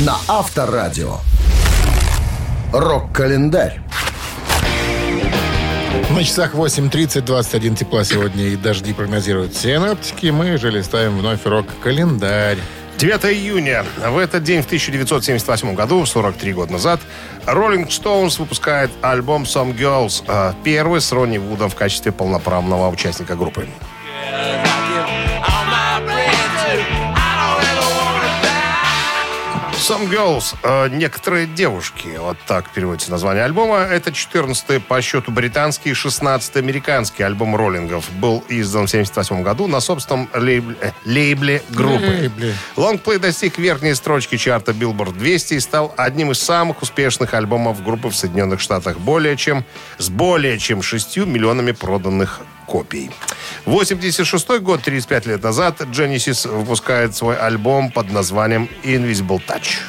на 0.00 0.16
Авторадио. 0.28 1.18
Рок-календарь. 2.72 3.80
На 6.10 6.24
часах 6.24 6.54
8.30, 6.54 7.22
21 7.22 7.76
тепла 7.76 8.04
сегодня 8.04 8.44
и 8.48 8.56
дожди 8.56 8.92
прогнозируют 8.92 9.56
синоптики. 9.56 10.26
Мы 10.26 10.56
же 10.58 10.70
листаем 10.70 11.16
вновь 11.18 11.44
рок-календарь. 11.44 12.58
9 13.00 13.24
июня. 13.32 13.82
В 14.10 14.18
этот 14.18 14.42
день, 14.42 14.60
в 14.60 14.66
1978 14.66 15.74
году, 15.74 16.04
43 16.04 16.52
года 16.52 16.72
назад, 16.72 17.00
Rolling 17.46 17.88
Stones 17.88 18.38
выпускает 18.38 18.90
альбом 19.00 19.44
Some 19.44 19.74
Girls, 19.74 20.22
э, 20.28 20.52
первый 20.64 21.00
с 21.00 21.10
Ронни 21.10 21.38
Вудом 21.38 21.70
в 21.70 21.74
качестве 21.74 22.12
полноправного 22.12 22.90
участника 22.90 23.36
группы. 23.36 23.66
Some 29.90 30.08
Girls, 30.08 30.54
э, 30.62 30.88
некоторые 30.90 31.48
девушки, 31.48 32.16
вот 32.16 32.36
так 32.46 32.70
переводится 32.70 33.10
название 33.10 33.42
альбома. 33.42 33.78
Это 33.78 34.10
14-й 34.10 34.78
по 34.78 35.02
счету 35.02 35.32
британский, 35.32 35.90
16-й 35.90 36.60
американский 36.60 37.24
альбом 37.24 37.56
роллингов. 37.56 38.08
Был 38.12 38.44
издан 38.48 38.86
в 38.86 38.90
78 38.90 39.42
году 39.42 39.66
на 39.66 39.80
собственном 39.80 40.28
лейбле, 40.32 40.76
э, 40.80 40.92
лейбле 41.04 41.64
группы. 41.70 42.06
Лейбле. 42.06 42.54
Лонгплей 42.76 43.18
достиг 43.18 43.58
верхней 43.58 43.94
строчки 43.94 44.36
чарта 44.36 44.70
Billboard 44.70 45.18
200 45.18 45.54
и 45.54 45.60
стал 45.60 45.92
одним 45.96 46.30
из 46.30 46.38
самых 46.38 46.82
успешных 46.82 47.34
альбомов 47.34 47.82
группы 47.82 48.10
в 48.10 48.14
Соединенных 48.14 48.60
Штатах 48.60 48.96
более 49.00 49.36
чем, 49.36 49.64
с 49.98 50.08
более 50.08 50.60
чем 50.60 50.82
6 50.82 51.16
миллионами 51.16 51.72
проданных 51.72 52.42
копий. 52.70 53.10
86 53.66 54.60
год, 54.60 54.82
35 54.82 55.26
лет 55.26 55.42
назад, 55.42 55.80
Genesis 55.80 56.48
выпускает 56.48 57.14
свой 57.14 57.36
альбом 57.36 57.90
под 57.90 58.12
названием 58.12 58.68
Invisible 58.84 59.40
Touch. 59.46 59.80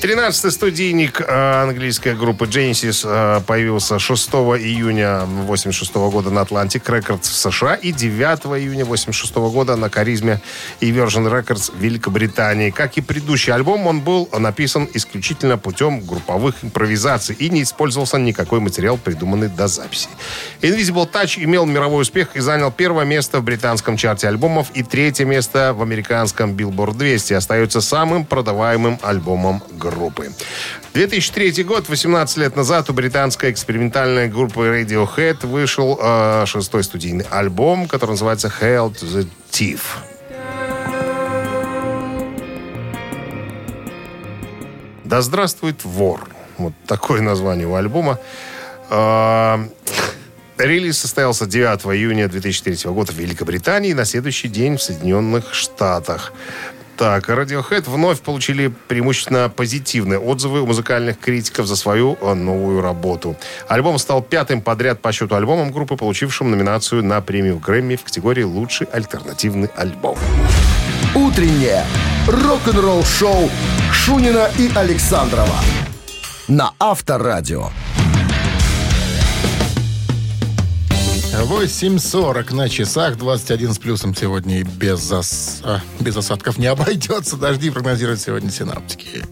13-й 0.00 0.50
студийник 0.50 1.20
э, 1.20 1.62
английской 1.62 2.14
группы 2.14 2.46
Genesis 2.46 3.02
э, 3.04 3.42
появился 3.46 3.98
6 3.98 4.30
июня 4.30 5.26
86 5.26 5.94
года 5.94 6.30
на 6.30 6.38
Atlantic 6.38 6.82
Records 6.86 7.24
в 7.24 7.36
США 7.36 7.74
и 7.74 7.92
9 7.92 8.46
июня 8.62 8.86
86 8.86 9.34
года 9.34 9.76
на 9.76 9.90
Харизме 9.90 10.40
и 10.80 10.90
Virgin 10.90 11.30
Records 11.30 11.76
в 11.76 11.78
Великобритании. 11.78 12.70
Как 12.70 12.96
и 12.96 13.02
предыдущий 13.02 13.52
альбом, 13.52 13.86
он 13.86 14.00
был 14.00 14.26
написан 14.32 14.88
исключительно 14.94 15.58
путем 15.58 16.00
групповых 16.00 16.64
импровизаций 16.64 17.36
и 17.38 17.50
не 17.50 17.62
использовался 17.62 18.16
никакой 18.16 18.60
материал, 18.60 18.96
придуманный 18.96 19.48
до 19.48 19.68
записи. 19.68 20.08
Invisible 20.62 21.10
Touch 21.12 21.44
имел 21.44 21.66
мировой 21.66 22.02
успех 22.02 22.36
и 22.36 22.40
занял 22.40 22.72
первое 22.72 23.04
место 23.04 23.40
в 23.40 23.44
британском 23.44 23.98
чарте 23.98 24.28
альбомов 24.28 24.70
и 24.72 24.82
третье 24.82 25.26
место 25.26 25.74
в 25.76 25.82
американском 25.82 26.52
Billboard 26.52 26.96
200. 26.96 27.34
Остается 27.34 27.82
самым 27.82 28.24
продаваемым 28.24 28.98
альбомом 29.02 29.62
группы. 29.72 29.89
2003 30.92 31.64
год, 31.64 31.88
18 31.88 32.36
лет 32.38 32.56
назад, 32.56 32.90
у 32.90 32.92
британской 32.92 33.50
экспериментальной 33.50 34.28
группы 34.28 34.60
Radiohead 34.60 35.46
вышел 35.46 35.98
э, 36.00 36.44
шестой 36.46 36.84
студийный 36.84 37.26
альбом, 37.30 37.86
который 37.88 38.12
называется 38.12 38.52
Hell 38.60 38.94
to 38.94 39.06
the 39.06 39.28
Teeth. 39.50 39.80
Да 45.04 45.22
здравствует 45.22 45.84
вор. 45.84 46.28
Вот 46.56 46.72
такое 46.86 47.20
название 47.20 47.66
у 47.66 47.74
альбома. 47.74 48.20
А, 48.90 49.60
Релиз 50.56 50.98
состоялся 50.98 51.46
9 51.46 51.86
июня 51.96 52.28
2003 52.28 52.90
года 52.92 53.12
в 53.12 53.16
Великобритании 53.16 53.90
и 53.90 53.94
на 53.94 54.04
следующий 54.04 54.48
день 54.48 54.76
в 54.76 54.82
Соединенных 54.82 55.54
Штатах. 55.54 56.32
Так, 57.00 57.30
Radiohead 57.30 57.88
вновь 57.88 58.20
получили 58.20 58.70
преимущественно 58.86 59.48
позитивные 59.48 60.18
отзывы 60.18 60.60
у 60.60 60.66
музыкальных 60.66 61.18
критиков 61.18 61.64
за 61.66 61.74
свою 61.74 62.18
э, 62.20 62.34
новую 62.34 62.82
работу. 62.82 63.36
Альбом 63.68 63.98
стал 63.98 64.20
пятым 64.20 64.60
подряд 64.60 65.00
по 65.00 65.10
счету 65.10 65.34
альбомом 65.34 65.72
группы, 65.72 65.96
получившим 65.96 66.50
номинацию 66.50 67.02
на 67.02 67.18
премию 67.22 67.58
Грэмми 67.58 67.96
в 67.96 68.04
категории 68.04 68.42
«Лучший 68.42 68.86
альтернативный 68.92 69.70
альбом». 69.76 70.18
Утреннее 71.14 71.86
рок-н-ролл-шоу 72.28 73.48
Шунина 73.90 74.50
и 74.58 74.70
Александрова 74.74 75.56
на 76.48 76.72
Авторадио. 76.78 77.70
8.40 81.44 82.54
на 82.54 82.68
часах, 82.68 83.16
21 83.16 83.72
с 83.72 83.78
плюсом 83.78 84.14
сегодня 84.14 84.60
и 84.60 84.62
без, 84.62 85.00
зас- 85.00 85.60
а, 85.64 85.80
без 85.98 86.14
осадков 86.16 86.58
не 86.58 86.66
обойдется. 86.66 87.36
Дожди 87.36 87.70
прогнозируют 87.70 88.20
сегодня 88.20 88.50
синаптики. 88.50 89.24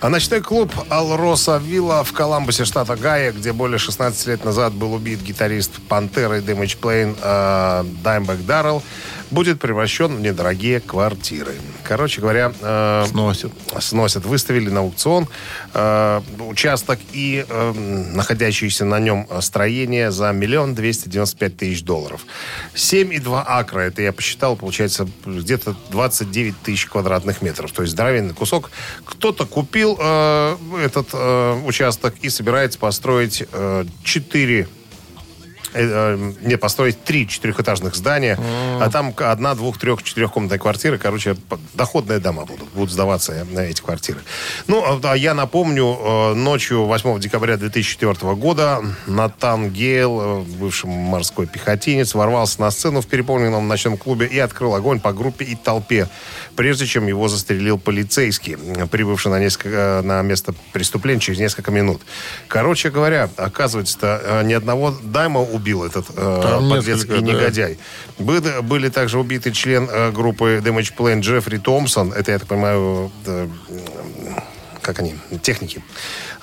А 0.00 0.08
ночной 0.10 0.42
клуб 0.42 0.70
Алроса 0.90 1.56
Вилла 1.56 2.04
в 2.04 2.12
Коламбусе, 2.12 2.64
штата 2.64 2.94
Гая, 2.96 3.32
где 3.32 3.52
более 3.52 3.78
16 3.78 4.26
лет 4.26 4.44
назад 4.44 4.74
был 4.74 4.92
убит 4.92 5.22
гитарист 5.22 5.72
Пантеры 5.88 6.40
Damage 6.40 6.78
Plane 6.78 7.16
э, 7.20 7.84
Даймбек 8.02 8.44
Даррелл, 8.44 8.82
будет 9.30 9.60
превращен 9.60 10.16
в 10.16 10.20
недорогие 10.20 10.80
квартиры. 10.80 11.54
Короче 11.84 12.20
говоря, 12.20 12.52
э, 12.60 13.04
Сносят. 13.08 13.52
сносят. 13.78 14.24
Выставили 14.24 14.70
на 14.70 14.80
аукцион 14.80 15.28
э, 15.74 16.20
участок 16.40 16.98
и 17.12 17.44
э, 17.48 17.72
находящееся 18.14 18.84
на 18.84 18.98
нем 18.98 19.26
строение 19.40 20.10
за 20.10 20.32
миллион 20.32 20.74
двести 20.74 21.08
девяносто 21.08 21.38
пять 21.38 21.56
тысяч 21.56 21.82
долларов. 21.82 22.26
7,2 22.74 23.42
акра, 23.46 23.80
это 23.80 24.02
я 24.02 24.12
посчитал, 24.12 24.56
получается 24.56 25.08
где-то 25.24 25.74
29 25.90 26.54
тысяч 26.62 26.86
квадратных 26.86 27.42
метров. 27.42 27.72
То 27.72 27.82
есть 27.82 27.92
здоровенный 27.92 28.34
кусок. 28.34 28.70
Кто-то 29.04 29.46
купил 29.46 29.96
э, 30.00 30.56
этот 30.84 31.08
э, 31.12 31.62
участок 31.64 32.14
и 32.22 32.28
собирается 32.28 32.78
построить 32.78 33.44
э, 33.52 33.84
4 34.04 34.68
э, 35.74 35.80
э, 35.82 36.32
не, 36.42 36.56
построить 36.56 37.02
три 37.04 37.28
четырехэтажных 37.28 37.94
здания, 37.94 38.38
а 38.80 38.90
там 38.90 39.14
одна, 39.16 39.54
двух, 39.54 39.78
трех, 39.78 40.02
четырехкомнатные 40.02 40.58
квартиры. 40.58 40.98
Короче, 40.98 41.36
доходные 41.74 42.18
дома 42.18 42.44
будут, 42.44 42.68
будут 42.70 42.90
сдаваться 42.90 43.46
на 43.50 43.60
эти 43.60 43.80
квартиры. 43.80 44.20
Ну, 44.66 44.82
а, 44.84 45.00
а 45.02 45.16
я 45.16 45.34
напомню, 45.34 45.98
э, 45.98 46.34
ночью 46.34 46.84
8 46.84 47.18
декабря 47.20 47.56
2004 47.56 48.34
года 48.34 48.82
Натан 49.06 49.70
Гейл, 49.70 50.20
э, 50.20 50.42
бывший 50.58 50.86
морской 50.86 51.46
пехотинец, 51.46 52.14
ворвался 52.14 52.60
на 52.60 52.70
сцену 52.70 53.00
в 53.00 53.06
переполненном 53.06 53.66
ночном 53.66 53.96
клубе 53.96 54.26
и 54.26 54.38
открыл 54.38 54.74
огонь 54.74 55.00
по 55.00 55.12
группе 55.12 55.44
и 55.44 55.54
толпе, 55.54 56.08
прежде 56.56 56.86
чем 56.86 57.06
его 57.06 57.28
застрелил 57.28 57.78
полицейский, 57.78 58.56
э, 58.56 58.86
прибывший 58.86 59.30
на, 59.30 59.38
несколько, 59.38 59.68
э, 59.68 60.00
на 60.02 60.22
место 60.22 60.54
преступления 60.72 61.20
через 61.20 61.38
несколько 61.38 61.70
минут. 61.70 62.02
Короче 62.48 62.90
говоря, 62.90 63.28
оказывается, 63.36 64.20
э, 64.22 64.42
ни 64.44 64.52
одного 64.52 64.94
дайма 65.02 65.40
убил 65.52 65.84
этот 65.84 66.06
э, 66.16 66.60
подлецкий 66.70 67.20
да. 67.20 67.20
негодяй. 67.20 67.78
Были, 68.18 68.60
были 68.60 68.88
также 68.88 69.18
убиты 69.18 69.52
член 69.52 69.88
э, 69.90 70.10
группы 70.10 70.62
Damage 70.64 70.94
Plane 70.96 71.20
Джеффри 71.20 71.58
Томпсон. 71.58 72.12
Это, 72.12 72.32
я 72.32 72.38
так 72.38 72.48
понимаю, 72.48 73.10
э, 73.26 73.48
как 74.80 75.00
они, 75.00 75.14
техники. 75.42 75.82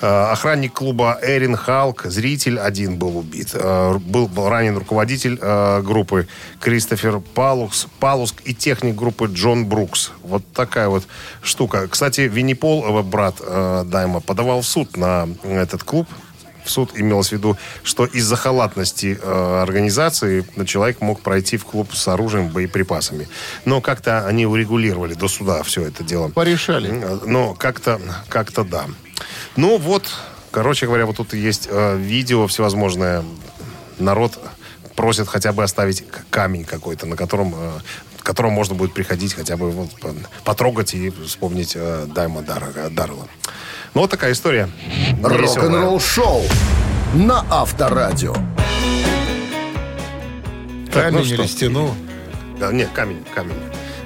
Э, 0.02 0.32
Охранник 0.32 0.74
клуба 0.74 1.20
Эрин 1.22 1.56
Халк, 1.56 2.06
зритель 2.06 2.60
один 2.60 2.98
был 2.98 3.18
убит. 3.18 3.52
Э, 3.54 3.98
Был, 3.98 4.28
был 4.28 4.50
ранен 4.50 4.78
руководитель 4.78 5.38
э, 5.42 5.82
группы 5.82 6.28
Кристофер 6.60 7.20
Палукс, 7.20 7.88
Палуск 8.00 8.42
и 8.46 8.54
техник 8.54 8.96
группы 8.96 9.30
Джон 9.32 9.66
Брукс. 9.66 10.12
Вот 10.24 10.44
такая 10.54 10.90
вот 10.90 11.04
штука. 11.42 11.88
Кстати, 11.88 12.22
Винни 12.22 12.54
Пол, 12.54 13.02
брат 13.04 13.36
Дайма, 13.40 14.20
подавал 14.20 14.62
в 14.62 14.66
суд 14.66 14.98
на 14.98 15.28
этот 15.44 15.84
клуб 15.84 16.08
в 16.68 16.72
суд 16.72 16.92
имелось 16.96 17.30
в 17.30 17.32
виду, 17.32 17.58
что 17.84 18.06
из-за 18.06 18.36
халатности 18.36 19.18
э, 19.22 19.62
организации 19.62 20.46
человек 20.66 21.02
мог 21.02 21.22
пройти 21.22 21.58
в 21.58 21.66
клуб 21.66 21.94
с 21.94 22.08
оружием, 22.08 22.50
боеприпасами. 22.50 23.28
Но 23.66 23.82
как-то 23.82 24.26
они 24.28 24.46
урегулировали 24.46 25.14
до 25.16 25.28
суда 25.28 25.64
все 25.64 25.84
это 25.84 26.04
дело. 26.04 26.30
Порешали. 26.30 26.90
Э, 26.92 27.20
Но 27.26 27.54
как-то, 27.56 28.00
как-то 28.30 28.64
да. 28.64 28.86
Ну 29.56 29.78
вот, 29.78 30.10
короче 30.52 30.86
говоря, 30.86 31.06
вот 31.06 31.18
тут 31.18 31.34
есть 31.34 31.68
э, 31.72 31.98
видео 31.98 32.46
всевозможное. 32.48 33.24
Народ 34.00 34.38
просит 34.96 35.28
хотя 35.28 35.52
бы 35.54 35.64
оставить 35.64 36.04
камень 36.30 36.66
какой-то, 36.66 37.06
на 37.06 37.16
котором, 37.16 37.54
э, 37.56 37.72
к 38.20 38.24
которому 38.24 38.54
можно 38.56 38.76
будет 38.76 38.94
приходить 38.94 39.34
хотя 39.34 39.56
бы 39.58 39.72
вот, 39.72 40.00
по- 40.00 40.14
потрогать 40.44 40.94
и 40.94 41.10
вспомнить 41.26 41.74
э, 41.76 42.06
Дайма 42.14 42.42
Дар- 42.42 42.90
Даррелла. 42.92 43.28
Ну, 43.94 44.02
вот 44.02 44.10
такая 44.12 44.34
история. 44.34 44.70
Рок-н-ролл 45.24 46.00
шоу 46.00 46.44
на 47.14 47.46
Авторадио. 47.50 48.34
Так, 50.92 51.06
Камень 51.06 51.20
ну 51.20 51.26
что? 51.26 51.34
или 51.36 51.48
стену. 51.48 51.96
Да, 52.60 52.72
нет, 52.72 52.90
камень, 52.94 53.24
камень. 53.34 53.56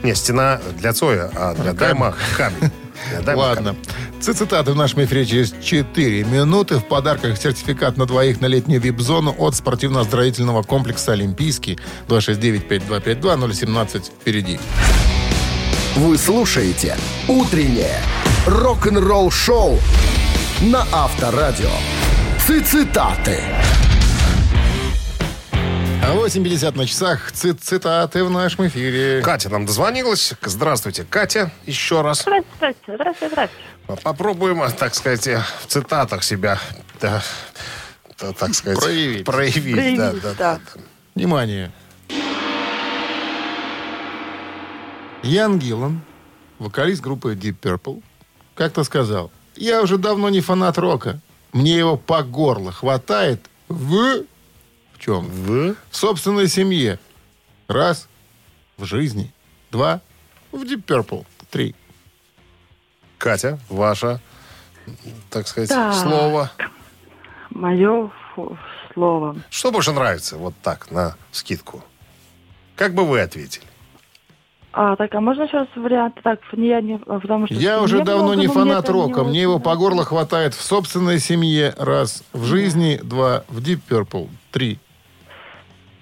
Не, 0.04 0.16
стена 0.16 0.60
для 0.78 0.94
Цоя, 0.94 1.30
а 1.36 1.54
для 1.56 1.74
Дайма 1.74 2.16
камень. 2.38 2.72
Для 3.10 3.22
Дайма 3.22 3.40
Ладно. 3.40 3.76
Цитаты 4.20 4.72
в 4.72 4.76
нашем 4.76 5.04
эфире 5.06 5.26
через 5.26 5.54
4 5.64 6.24
минуты. 6.26 6.78
В 6.78 6.86
подарках 6.86 7.38
сертификат 7.38 7.98
на 7.98 8.06
двоих 8.06 8.40
на 8.40 8.46
летнюю 8.46 8.80
вип-зону 8.80 9.36
от 9.38 9.56
спортивно-оздоровительного 9.56 10.62
комплекса 10.64 11.14
«Олимпийский». 11.14 11.80
269-5252-017 12.08 14.04
впереди. 14.22 14.60
Вы 15.96 16.18
слушаете 16.18 16.96
«Утреннее 17.28 18.00
рок-н-ролл-шоу» 18.46 19.80
на 20.62 20.86
Авторадио. 20.92 21.70
Цитаты. 22.66 23.40
А 26.04 26.14
8.50 26.14 26.78
на 26.78 26.86
часах. 26.86 27.32
Цит 27.32 27.62
цитаты 27.62 28.24
в 28.24 28.30
нашем 28.30 28.68
эфире. 28.68 29.22
Катя 29.24 29.50
нам 29.50 29.66
дозвонилась. 29.66 30.34
Здравствуйте, 30.44 31.06
Катя, 31.10 31.52
еще 31.66 32.02
раз. 32.02 32.22
Здравствуйте, 32.22 32.76
здравствуйте, 32.88 33.34
здравствуйте. 33.34 34.04
Попробуем, 34.04 34.72
так 34.74 34.94
сказать, 34.96 35.26
в 35.28 35.68
цитатах 35.68 36.24
себя, 36.24 36.60
да, 37.00 37.24
да, 38.20 38.34
так 38.34 38.54
сказать, 38.54 38.80
Проявить. 38.80 39.26
проявить, 39.26 39.76
да, 39.98 40.10
Проявить, 40.12 40.22
да, 40.24 40.34
да. 40.34 40.34
да. 40.38 40.60
Внимание. 41.16 41.72
Ян 45.24 45.60
Гиллан, 45.60 46.02
вокалист 46.60 47.02
группы 47.02 47.36
Deep 47.36 47.56
Purple, 47.62 48.02
как-то 48.56 48.84
сказал, 48.84 49.32
я 49.56 49.82
уже 49.82 49.98
давно 49.98 50.30
не 50.30 50.42
фанат 50.42 50.78
рока. 50.78 51.20
Мне 51.54 51.78
его 51.78 51.98
по 51.98 52.24
горло 52.24 52.72
хватает 52.72 53.50
в... 53.68 54.24
В 54.94 55.00
чем? 55.00 55.26
В? 55.26 55.76
В 55.90 55.96
собственной 55.96 56.48
семье. 56.48 57.00
Раз. 57.68 58.08
В 58.78 58.86
жизни. 58.86 59.34
Два. 59.72 60.02
В 60.52 60.64
Deep 60.64 60.84
Purple. 60.86 61.26
Три. 61.50 61.76
Катя, 63.18 63.60
ваша, 63.70 64.20
так 65.30 65.48
сказать, 65.48 65.70
Так. 65.70 65.94
слово. 65.94 66.52
Мое 67.52 68.12
слово. 68.94 69.36
Что 69.50 69.72
больше 69.72 69.92
нравится, 69.92 70.38
вот 70.38 70.54
так, 70.64 70.90
на 70.92 71.16
скидку? 71.32 71.84
Как 72.76 72.94
бы 72.96 73.06
вы 73.06 73.22
ответили? 73.22 73.66
А, 74.74 74.96
так, 74.96 75.14
а 75.14 75.20
можно 75.20 75.48
сейчас 75.48 75.68
вариант? 75.76 76.16
Так, 76.24 76.40
не 76.54 76.70
я 76.70 76.82
не... 76.82 76.98
Потому 76.98 77.46
что 77.46 77.56
Я 77.56 77.82
уже 77.82 78.04
давно 78.04 78.34
не 78.34 78.48
фанат 78.48 78.86
это 78.86 78.94
не 78.94 79.00
рока. 79.00 79.24
Мне 79.24 79.42
его 79.42 79.60
по 79.60 79.76
горло 79.76 80.06
хватает 80.06 80.54
в 80.54 80.62
собственной 80.62 81.20
семье. 81.20 81.74
Раз. 81.78 82.24
В 82.32 82.46
жизни. 82.46 83.00
Два. 83.04 83.44
В 83.50 83.60
Deep 83.60 83.82
Purple. 83.90 84.30
Три. 84.52 84.80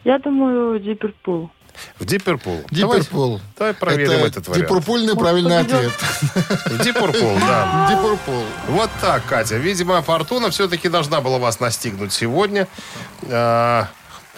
Я 0.03 0.19
думаю, 0.19 0.79
Дипперпул. 0.79 1.49
В 1.97 2.03
Deep 2.03 2.23
Purple. 2.23 2.65
Deep 2.69 2.82
Давай- 2.82 2.99
Purple. 2.99 3.39
Давай 3.58 3.73
проверим 3.73 4.12
Это 4.12 4.27
этот 4.27 4.47
вариант. 4.47 4.67
Дипурпульный 4.67 5.15
правильный 5.15 5.60
ответ. 5.60 5.91
В 5.91 6.79
Deep 6.79 6.95
Purple, 6.95 7.39
да. 7.39 7.89
Deep 7.91 8.03
Purple. 8.03 8.43
Вот 8.69 8.89
так, 9.01 9.25
Катя. 9.25 9.58
Видимо, 9.58 10.01
фортуна 10.01 10.49
все-таки 10.51 10.89
должна 10.89 11.21
была 11.21 11.38
вас 11.38 11.60
настигнуть 11.60 12.13
сегодня. 12.13 12.67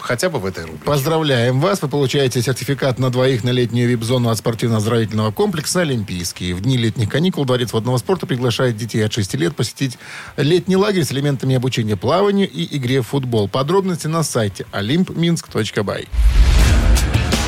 Хотя 0.02 0.28
бы 0.28 0.40
в 0.40 0.46
этой 0.46 0.64
рубрике. 0.64 0.84
Поздравляем 0.84 1.60
вас. 1.60 1.80
Вы 1.80 1.88
получаете 1.88 2.42
сертификат 2.42 2.98
на 2.98 3.10
двоих 3.10 3.44
на 3.44 3.50
летнюю 3.50 3.88
вип-зону 3.88 4.30
от 4.30 4.38
спортивно-оздоровительного 4.38 5.30
комплекса 5.30 5.80
«Олимпийский». 5.80 6.52
В 6.52 6.60
дни 6.60 6.76
летних 6.76 7.08
каникул 7.08 7.44
Дворец 7.44 7.72
водного 7.72 7.98
спорта 7.98 8.26
приглашает 8.26 8.76
детей 8.76 9.04
от 9.04 9.12
6 9.12 9.34
лет 9.34 9.54
посетить 9.54 9.98
летний 10.36 10.76
лагерь 10.76 11.04
с 11.04 11.12
элементами 11.12 11.54
обучения 11.54 11.96
плаванию 11.96 12.50
и 12.50 12.76
игре 12.76 13.00
в 13.00 13.08
футбол. 13.08 13.48
Подробности 13.48 14.08
на 14.08 14.24
сайте 14.24 14.66
olympminsk.by. 14.72 16.08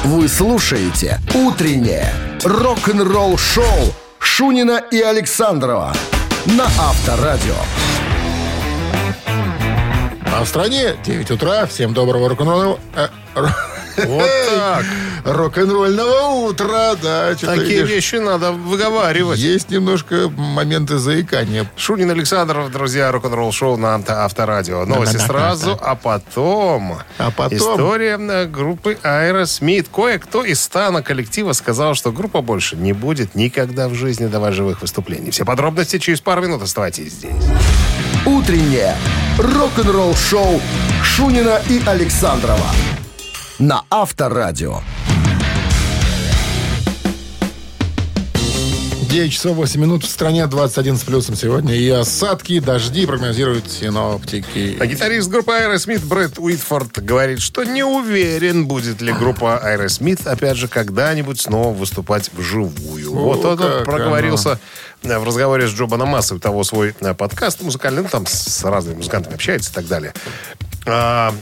Вы 0.04 0.28
слушаете 0.28 1.18
«Утреннее 1.34 2.12
рок-н-ролл-шоу» 2.44 3.94
Шунина 4.18 4.82
и 4.90 5.00
Александрова 5.00 5.92
на 6.46 6.64
Авторадио. 6.64 7.56
А 10.36 10.42
в 10.42 10.48
стране 10.48 10.96
9 11.04 11.30
утра. 11.30 11.64
Всем 11.66 11.94
доброго 11.94 12.28
рок-н-ролльного... 12.28 12.80
э, 12.96 13.08
Вот 14.04 14.28
так. 14.50 14.84
Рок-н-ролльного 15.24 16.48
утра, 16.48 16.96
да. 17.00 17.34
Такие 17.36 17.82
видишь, 17.82 17.88
вещи 17.88 18.16
надо 18.16 18.50
выговаривать. 18.50 19.38
Есть 19.38 19.70
немножко 19.70 20.28
моменты 20.28 20.98
заикания. 20.98 21.70
Шунин 21.76 22.10
Александров, 22.10 22.72
друзья, 22.72 23.12
рок-н-ролл 23.12 23.52
шоу 23.52 23.76
на 23.76 23.94
авто- 23.94 24.24
Авторадио. 24.24 24.84
Новости 24.84 25.18
сразу, 25.18 25.78
а 25.80 25.94
потом... 25.94 26.98
А 27.18 27.30
потом? 27.30 27.56
История 27.56 28.18
э, 28.18 28.46
группы 28.46 28.98
Aerosmith. 29.04 29.86
Кое-кто 29.94 30.44
из 30.44 30.60
стана 30.60 31.00
коллектива 31.02 31.52
сказал, 31.52 31.94
что 31.94 32.10
группа 32.10 32.40
больше 32.42 32.74
не 32.74 32.92
будет 32.92 33.36
никогда 33.36 33.88
в 33.88 33.94
жизни 33.94 34.26
давать 34.26 34.54
живых 34.54 34.80
выступлений. 34.82 35.30
Все 35.30 35.44
подробности 35.44 35.98
через 36.00 36.20
пару 36.20 36.42
минут. 36.42 36.62
Оставайтесь 36.62 37.12
здесь. 37.12 37.30
Утреннее 38.26 38.96
рок-н-ролл-шоу 39.38 40.60
Шунина 41.02 41.60
и 41.68 41.82
Александрова 41.86 42.70
на 43.58 43.82
Авторадио. 43.90 44.80
9 49.14 49.32
часов 49.32 49.56
8 49.56 49.80
минут 49.80 50.02
в 50.02 50.08
стране 50.08 50.44
21 50.44 50.96
с 50.96 51.04
плюсом 51.04 51.36
сегодня. 51.36 51.76
И 51.76 51.88
осадки, 51.88 52.54
и 52.54 52.60
дожди 52.60 53.06
прогнозируют 53.06 53.70
синоптики. 53.70 54.76
А 54.80 54.86
гитарист 54.86 55.30
группы 55.30 55.52
Aerosmith 55.52 56.04
Брэд 56.04 56.40
Уитфорд 56.40 56.98
говорит, 56.98 57.40
что 57.40 57.62
не 57.62 57.84
уверен, 57.84 58.66
будет 58.66 59.00
ли 59.00 59.12
группа 59.12 59.62
Aerosmith, 59.64 60.28
опять 60.28 60.56
же, 60.56 60.66
когда-нибудь 60.66 61.40
снова 61.40 61.72
выступать 61.72 62.28
вживую. 62.32 63.12
О, 63.12 63.34
вот 63.34 63.44
он 63.44 63.84
проговорился 63.84 64.50
э, 64.50 64.58
в 65.04 65.24
разговоре 65.24 65.66
с 65.68 65.70
Джо 65.70 65.86
Банамассой, 65.86 66.38
у 66.38 66.40
того 66.40 66.64
свой 66.64 66.94
э, 67.00 67.14
подкаст 67.14 67.60
музыкальный, 67.62 68.02
ну, 68.02 68.08
там 68.08 68.26
с 68.26 68.64
разными 68.64 68.96
музыкантами 68.96 69.34
общается 69.34 69.70
и 69.70 69.74
так 69.74 69.86
далее. 69.86 70.14
А, 70.86 71.34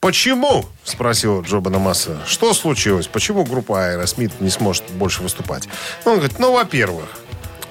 Почему? 0.00 0.66
Спросил 0.84 1.42
Джо 1.42 1.58
Банамасса. 1.58 2.18
Что 2.26 2.54
случилось? 2.54 3.06
Почему 3.08 3.44
группа 3.44 3.72
Aerosmith 3.72 4.34
не 4.40 4.50
сможет 4.50 4.84
больше 4.92 5.22
выступать? 5.22 5.68
Ну, 6.04 6.12
Он 6.12 6.18
говорит, 6.18 6.38
ну, 6.38 6.52
во-первых, 6.52 7.06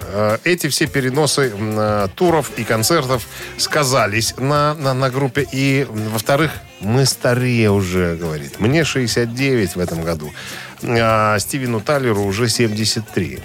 э, 0.02 0.40
эти 0.44 0.68
все 0.68 0.88
переносы 0.88 1.54
э, 1.56 2.08
туров 2.16 2.52
и 2.58 2.64
концертов 2.64 3.26
сказались 3.58 4.36
на, 4.38 4.74
на, 4.74 4.94
на 4.94 5.10
группе. 5.10 5.48
И, 5.50 5.88
во-вторых, 5.90 6.52
мы 6.82 7.06
старее 7.06 7.72
уже, 7.72 8.16
говорит. 8.16 8.60
Мне 8.60 8.84
69 8.84 9.76
в 9.76 9.80
этом 9.80 10.02
году. 10.04 10.34
А 10.84 11.38
Стивену 11.40 11.80
Таллеру 11.80 12.24
уже 12.24 12.50
73. 12.50 13.40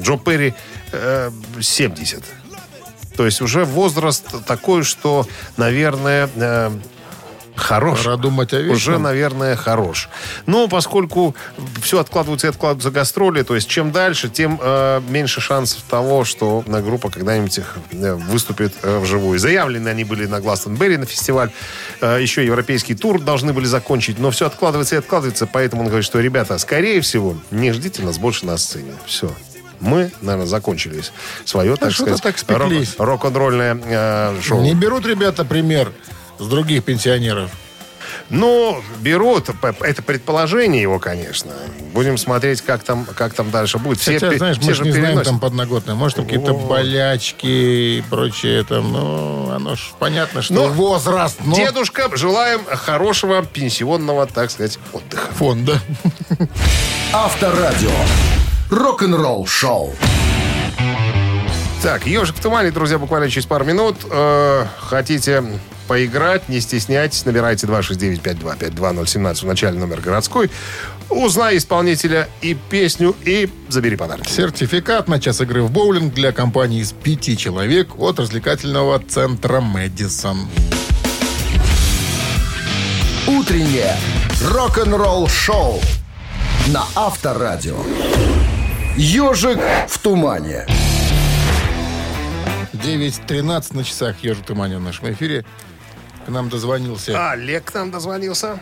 Джо 0.00 0.16
Перри 0.16 0.54
э, 0.92 1.30
70. 1.60 2.22
То 3.16 3.24
есть 3.24 3.40
уже 3.40 3.64
возраст 3.64 4.24
такой, 4.46 4.84
что, 4.84 5.26
наверное, 5.56 6.30
э, 6.36 6.70
хорош. 7.58 8.04
Пора 8.04 8.16
думать 8.16 8.52
о 8.52 8.58
вечном. 8.58 8.76
Уже, 8.76 8.98
наверное, 8.98 9.56
хорош. 9.56 10.08
Но 10.46 10.68
поскольку 10.68 11.34
все 11.82 11.98
откладывается 11.98 12.46
и 12.46 12.50
откладываются 12.50 12.90
гастроли, 12.90 13.42
то 13.42 13.54
есть 13.54 13.68
чем 13.68 13.92
дальше, 13.92 14.28
тем 14.28 14.58
э, 14.62 15.00
меньше 15.08 15.40
шансов 15.40 15.82
того, 15.82 16.24
что 16.24 16.64
э, 16.66 16.80
группа 16.80 17.10
когда-нибудь 17.10 17.58
их, 17.58 17.76
э, 17.90 18.14
выступит 18.14 18.74
э, 18.82 18.98
вживую. 19.00 19.38
Заявлены 19.38 19.88
они 19.88 20.04
были 20.04 20.26
на 20.26 20.40
Гластонберри 20.40 20.96
на 20.96 21.06
фестиваль. 21.06 21.50
Э, 22.00 22.18
еще 22.20 22.44
европейский 22.44 22.94
тур 22.94 23.20
должны 23.20 23.52
были 23.52 23.66
закончить. 23.66 24.18
Но 24.18 24.30
все 24.30 24.46
откладывается 24.46 24.94
и 24.94 24.98
откладывается. 24.98 25.46
Поэтому 25.46 25.82
он 25.82 25.88
говорит, 25.88 26.06
что, 26.06 26.20
ребята, 26.20 26.56
скорее 26.58 27.00
всего, 27.00 27.36
не 27.50 27.72
ждите 27.72 28.02
нас 28.02 28.18
больше 28.18 28.46
на 28.46 28.56
сцене. 28.56 28.92
Все. 29.06 29.30
Мы, 29.80 30.10
наверное, 30.20 30.46
закончили 30.46 31.02
свое, 31.44 31.76
так 31.76 31.92
сказать, 31.92 32.20
так 32.22 32.38
спеклись. 32.38 32.94
рок- 32.98 33.22
рок-н-ролльное 33.22 33.78
э, 33.84 34.40
шоу. 34.42 34.60
Не 34.62 34.74
берут 34.74 35.06
ребята 35.06 35.44
пример 35.44 35.92
с 36.38 36.46
других 36.46 36.84
пенсионеров. 36.84 37.50
Ну, 38.30 38.82
берут, 39.00 39.48
это 39.80 40.02
предположение 40.02 40.82
его, 40.82 40.98
конечно. 40.98 41.52
Будем 41.94 42.18
смотреть, 42.18 42.60
как 42.62 42.82
там, 42.82 43.06
как 43.06 43.32
там 43.34 43.50
дальше 43.50 43.78
будет. 43.78 44.02
Хотя, 44.02 44.30
пе- 44.30 44.36
знаешь, 44.38 44.58
все 44.58 44.66
мы 44.68 44.74
же 44.74 44.82
не 44.84 44.90
знаем 44.90 45.06
переносят. 45.08 45.26
там 45.30 45.40
подноготное. 45.40 45.94
Может, 45.94 46.16
там 46.16 46.24
какие-то 46.26 46.52
болячки 46.54 47.46
и 47.46 48.04
прочее. 48.10 48.64
Там, 48.64 48.92
ну, 48.92 49.50
оно 49.50 49.76
ж 49.76 49.80
понятно, 49.98 50.42
что 50.42 50.54
Ну, 50.54 50.68
возраст, 50.68 51.38
но 51.44 51.54
Дедушка, 51.54 52.08
желаем 52.16 52.60
хорошего 52.66 53.42
пенсионного, 53.44 54.26
так 54.26 54.50
сказать, 54.50 54.78
отдыха. 54.92 55.32
фонда. 55.32 55.78
Авторадио. 57.12 57.90
Рок-н-ролл 58.70 59.46
шоу. 59.46 59.94
Так, 61.82 62.06
«Ежик 62.06 62.36
в 62.36 62.40
тумане», 62.40 62.70
друзья, 62.70 62.98
буквально 62.98 63.30
через 63.30 63.46
пару 63.46 63.64
минут. 63.64 63.96
Э, 64.10 64.66
хотите 64.78 65.42
поиграть, 65.86 66.50
не 66.50 66.60
стесняйтесь, 66.60 67.24
набирайте 67.24 67.66
269-5252-017 67.66 69.34
в 69.40 69.46
начале 69.46 69.78
номер 69.78 70.02
городской. 70.02 70.50
Узнай 71.08 71.56
исполнителя 71.56 72.28
и 72.42 72.54
песню, 72.54 73.16
и 73.24 73.48
забери 73.68 73.96
подарок. 73.96 74.28
Сертификат 74.28 75.08
на 75.08 75.18
час 75.18 75.40
игры 75.40 75.62
в 75.62 75.70
боулинг 75.70 76.12
для 76.12 76.32
компании 76.32 76.82
из 76.82 76.92
пяти 76.92 77.38
человек 77.38 77.98
от 77.98 78.18
развлекательного 78.18 78.98
центра 78.98 79.62
«Мэдисон». 79.62 80.46
Утреннее 83.26 83.96
рок-н-ролл 84.42 85.26
шоу 85.28 85.80
на 86.66 86.84
Авторадио. 86.94 87.78
Ежик 89.00 89.60
в 89.86 90.02
тумане. 90.02 90.66
9.13 92.72 93.76
на 93.76 93.84
часах 93.84 94.18
«Ежик 94.24 94.44
Тумане» 94.44 94.78
в 94.78 94.80
нашем 94.80 95.12
эфире. 95.12 95.44
К 96.26 96.30
нам 96.30 96.48
дозвонился. 96.48 97.30
Олег 97.30 97.66
к 97.66 97.74
нам 97.74 97.92
дозвонился. 97.92 98.58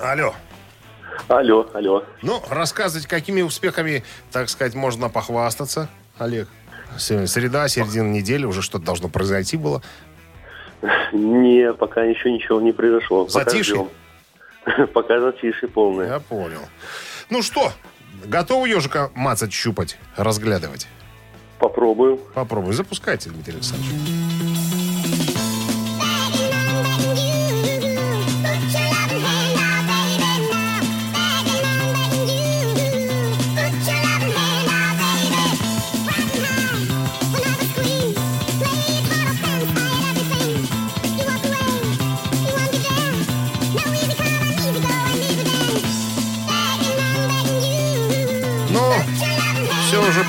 Алло. 0.00 0.36
Алло, 1.26 1.68
алло. 1.74 2.04
Ну, 2.22 2.44
рассказывайте, 2.48 3.08
какими 3.08 3.42
успехами, 3.42 4.04
так 4.30 4.48
сказать, 4.48 4.74
можно 4.76 5.08
похвастаться, 5.08 5.88
Олег. 6.16 6.46
Сегодня 6.96 7.26
среда, 7.26 7.66
середина 7.66 8.08
недели, 8.08 8.44
уже 8.44 8.62
что-то 8.62 8.84
должно 8.84 9.08
произойти 9.08 9.56
было. 9.56 9.82
Не, 11.12 11.72
пока 11.72 12.04
еще 12.04 12.30
ничего 12.30 12.60
не 12.60 12.70
произошло. 12.70 13.24
Пока 13.24 13.50
Затишье? 13.50 13.74
ждем. 13.74 14.86
Пока 14.94 15.18
затишье 15.18 15.66
полное. 15.68 16.06
Я 16.06 16.20
понял. 16.20 16.60
Ну 17.30 17.42
что, 17.42 17.72
готовы 18.26 18.68
ежика 18.68 19.10
мацать, 19.14 19.52
щупать, 19.52 19.98
разглядывать? 20.16 20.86
Попробуем. 21.58 22.18
Попробуй. 22.34 22.72
Запускайте, 22.72 23.30
Дмитрий 23.30 23.54
Александрович. 23.54 24.21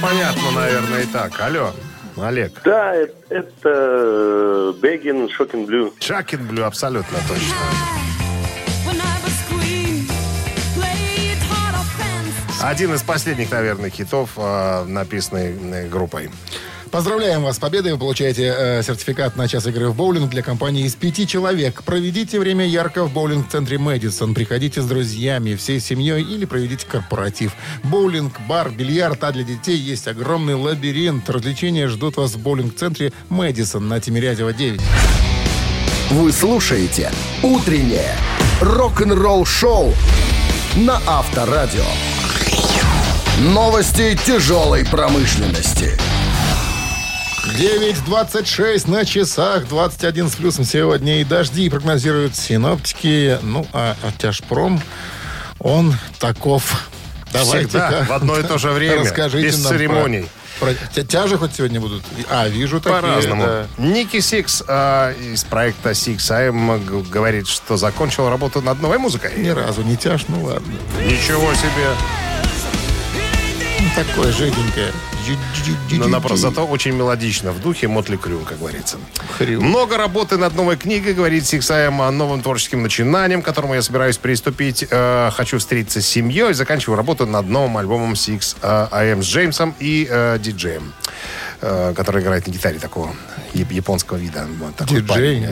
Понятно, 0.04 0.52
наверное, 0.52 1.04
и 1.04 1.06
так. 1.06 1.40
Алло, 1.40 1.72
Олег. 2.18 2.62
Да, 2.66 2.94
э- 2.96 3.08
это 3.30 4.74
Бегин, 4.82 5.30
Шокин 5.30 5.66
Блю. 5.66 5.94
Шакин 6.00 6.46
Блю, 6.46 6.66
абсолютно 6.66 7.18
точно. 7.28 7.56
Один 12.62 12.94
из 12.94 13.02
последних, 13.02 13.52
наверное, 13.52 13.90
хитов, 13.90 14.32
э, 14.38 14.86
написанный 14.86 15.54
э, 15.54 15.88
группой. 15.90 16.30
Поздравляем 16.94 17.42
вас 17.42 17.56
с 17.56 17.60
победой. 17.60 17.94
Вы 17.94 17.98
получаете 17.98 18.54
э, 18.56 18.84
сертификат 18.84 19.36
на 19.36 19.48
час 19.48 19.66
игры 19.66 19.90
в 19.90 19.96
боулинг 19.96 20.30
для 20.30 20.44
компании 20.44 20.86
из 20.86 20.94
пяти 20.94 21.26
человек. 21.26 21.82
Проведите 21.82 22.40
время 22.40 22.68
ярко 22.68 23.04
в 23.04 23.12
боулинг-центре 23.12 23.80
Мэдисон. 23.80 24.36
Приходите 24.36 24.80
с 24.80 24.86
друзьями, 24.86 25.56
всей 25.56 25.80
семьей 25.80 26.22
или 26.22 26.46
проведите 26.46 26.86
корпоратив. 26.86 27.54
Боулинг, 27.84 28.40
бар, 28.48 28.70
бильярд, 28.70 29.24
а 29.24 29.32
для 29.32 29.44
детей 29.44 29.76
есть 29.76 30.08
огромный 30.08 30.54
лабиринт. 30.54 31.28
Развлечения 31.32 31.88
ждут 31.88 32.18
вас 32.18 32.36
в 32.36 32.40
боулинг-центре 32.40 33.12
Мэдисон 33.30 33.88
на 33.88 34.00
Тимирязева 34.00 34.54
9. 34.54 34.80
Вы 36.12 36.32
слушаете 36.32 37.12
«Утреннее 37.42 38.16
рок-н-ролл 38.62 39.46
шоу» 39.46 39.96
на 40.76 41.02
Авторадио. 41.08 41.86
Новости 43.40 44.16
тяжелой 44.28 44.86
промышленности. 44.86 45.98
9.26 47.44 48.90
на 48.90 49.06
часах, 49.06 49.68
21 49.68 50.30
с 50.30 50.36
плюсом 50.36 50.64
сегодня 50.64 51.20
и 51.22 51.24
дожди 51.26 51.70
прогнозируют 51.70 52.36
синоптики. 52.36 53.38
Ну, 53.42 53.68
а, 53.74 53.96
тяжпром, 54.18 54.82
он 55.60 55.94
таков. 56.20 56.88
Всегда, 57.32 58.06
в 58.08 58.12
одно 58.14 58.40
и 58.40 58.44
то 58.44 58.58
же 58.58 58.70
время, 58.70 59.02
расскажите 59.02 59.48
без 59.48 59.60
про- 59.60 59.70
церемоний. 59.70 60.28
Про, 60.60 60.74
тя- 60.96 61.04
тяжи 61.04 61.38
хоть 61.38 61.56
сегодня 61.56 61.82
будут? 61.82 62.04
А, 62.30 62.48
вижу 62.48 62.80
такие. 62.80 63.02
По-разному. 63.02 63.44
да. 63.44 63.66
Ники 63.78 64.20
Сикс 64.20 64.64
э, 64.68 65.14
из 65.34 65.44
проекта 65.44 65.92
Sixx:A.M. 65.92 66.80
г- 66.86 67.10
говорит, 67.10 67.48
что 67.48 67.76
закончил 67.76 68.30
работу 68.30 68.62
над 68.62 68.80
новой 68.82 69.00
музыкой. 69.00 69.32
Ни 69.36 69.50
разу 69.50 69.82
не 69.82 69.98
тяж, 69.98 70.26
ну 70.28 70.44
ладно. 70.44 70.72
Ничего 71.06 71.54
себе. 71.56 71.88
Ну, 73.80 73.90
такое 73.96 74.32
жиденькое. 74.32 74.92
Но 75.92 76.08
напротив, 76.08 76.38
зато 76.38 76.66
очень 76.66 76.94
мелодично 76.94 77.52
в 77.52 77.60
духе 77.62 77.88
Mötley 77.88 78.18
Crüe, 78.18 78.40
как 78.40 78.60
говорится. 78.60 78.98
Хрю. 79.38 79.62
Много 79.62 79.98
работы 79.98 80.38
над 80.38 80.56
новой 80.56 80.76
книгой, 80.78 81.14
говорит 81.14 81.46
Сиксаем 81.46 82.02
о 82.02 82.12
новым 82.12 82.42
творческим 82.42 82.84
начинанием, 82.84 83.42
к 83.42 83.46
которому 83.46 83.74
я 83.76 83.82
собираюсь 83.82 84.18
приступить. 84.18 84.86
Э, 84.90 85.30
хочу 85.32 85.58
встретиться 85.58 86.02
с 86.02 86.06
семьей. 86.08 86.54
Заканчиваю 86.54 86.98
работу 86.98 87.26
над 87.26 87.48
новым 87.50 87.78
альбомом 87.78 88.14
Sixx 88.14 88.56
э, 88.62 88.88
A.M. 88.92 89.22
с 89.22 89.26
Джеймсом 89.28 89.76
и 89.80 90.08
э, 90.10 90.38
диджеем, 90.40 90.94
э, 91.62 91.94
который 91.96 92.22
играет 92.22 92.48
на 92.48 92.52
гитаре 92.52 92.80
такого 92.80 93.14
яп- 93.54 93.74
японского 93.74 94.18
вида. 94.18 94.48
Диджей? 94.86 95.46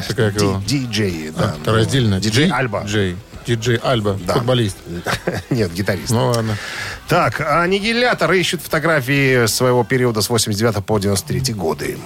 Диджей, 0.68 1.32
да. 1.38 1.56
А, 1.66 1.72
раздельно. 1.72 2.20
Диджей 2.20 2.46
Ди- 2.46 2.52
Альба. 2.52 2.84
Джей. 2.86 3.16
Диджей 3.46 3.78
Альба, 3.82 4.18
Да. 4.26 4.36
футболист. 4.36 4.78
Нет, 5.50 5.72
гитарист. 5.74 6.12
Ну 6.12 6.28
ладно. 6.28 6.56
Так, 7.08 7.42
аннигилятор 7.42 8.32
ищет 8.34 8.62
фотографии 8.62 9.46
своего 9.48 9.84
периода 9.84 10.22
с 10.22 10.30
89 10.30 10.86
по 10.86 11.00
93 11.00 11.54
годы. 11.54 11.98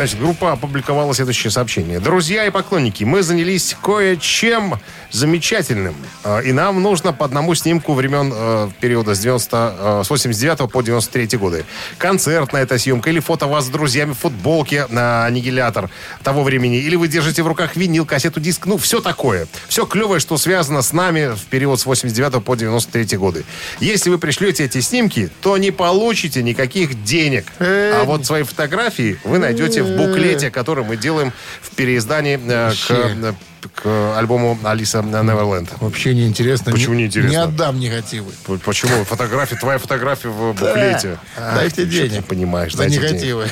Значит, 0.00 0.18
группа 0.18 0.52
опубликовала 0.52 1.14
следующее 1.14 1.50
сообщение. 1.50 2.00
Друзья 2.00 2.46
и 2.46 2.50
поклонники, 2.50 3.04
мы 3.04 3.22
занялись 3.22 3.76
кое-чем 3.82 4.80
замечательным. 5.10 5.94
Э, 6.24 6.40
И 6.42 6.52
нам 6.52 6.82
нужно 6.82 7.12
по 7.12 7.26
одному 7.26 7.54
снимку 7.54 7.92
времен 7.92 8.32
э, 8.34 8.70
периода 8.80 9.14
с, 9.14 9.18
90, 9.18 9.74
э, 9.78 10.02
с 10.06 10.08
89 10.08 10.72
по 10.72 10.80
93 10.80 11.36
годы. 11.36 11.66
Концертная 11.98 12.62
эта 12.62 12.78
съемка 12.78 13.10
или 13.10 13.20
фото 13.20 13.46
вас 13.46 13.66
с 13.66 13.68
друзьями 13.68 14.12
в 14.12 14.18
футболке 14.18 14.86
на 14.88 15.26
аннигилятор 15.26 15.90
того 16.22 16.44
времени. 16.44 16.78
Или 16.78 16.96
вы 16.96 17.06
держите 17.06 17.42
в 17.42 17.46
руках 17.46 17.76
винил, 17.76 18.06
кассету, 18.06 18.40
диск. 18.40 18.64
Ну, 18.64 18.78
все 18.78 19.02
такое. 19.02 19.48
Все 19.68 19.84
клевое, 19.84 20.18
что 20.18 20.38
связано 20.38 20.80
с 20.80 20.94
нами 20.94 21.34
в 21.34 21.44
период 21.50 21.78
с 21.78 21.84
89 21.84 22.42
по 22.42 22.56
93 22.56 23.18
годы. 23.18 23.44
Если 23.80 24.08
вы 24.08 24.16
пришлете 24.16 24.64
эти 24.64 24.80
снимки, 24.80 25.28
то 25.42 25.58
не 25.58 25.72
получите 25.72 26.42
никаких 26.42 27.04
денег. 27.04 27.44
А 27.58 28.04
вот 28.04 28.24
свои 28.24 28.44
фотографии 28.44 29.18
вы 29.24 29.38
найдете 29.38 29.82
в 29.82 29.89
буклете, 29.96 30.50
который 30.50 30.84
мы 30.84 30.96
делаем 30.96 31.32
в 31.62 31.70
переиздании 31.74 32.38
э, 32.42 32.72
к, 32.72 32.90
э, 32.90 33.32
к 33.74 34.18
альбому 34.18 34.58
Алиса 34.64 35.02
Неверленд. 35.02 35.70
Вообще 35.80 36.14
неинтересно. 36.14 36.72
Почему 36.72 36.94
Не- 36.94 37.02
неинтересно? 37.02 37.30
Не 37.30 37.36
отдам 37.42 37.78
негативы. 37.78 38.32
Почему? 38.64 39.04
Фотография, 39.04 39.56
твоя 39.56 39.78
фотография 39.78 40.28
в 40.28 40.54
буклете. 40.54 41.18
Да. 41.36 41.54
Дайте 41.56 41.84
денег. 41.86 42.12
не 42.12 42.20
понимаешь. 42.22 42.74
Дайте 42.74 42.96
негативы. 42.98 43.48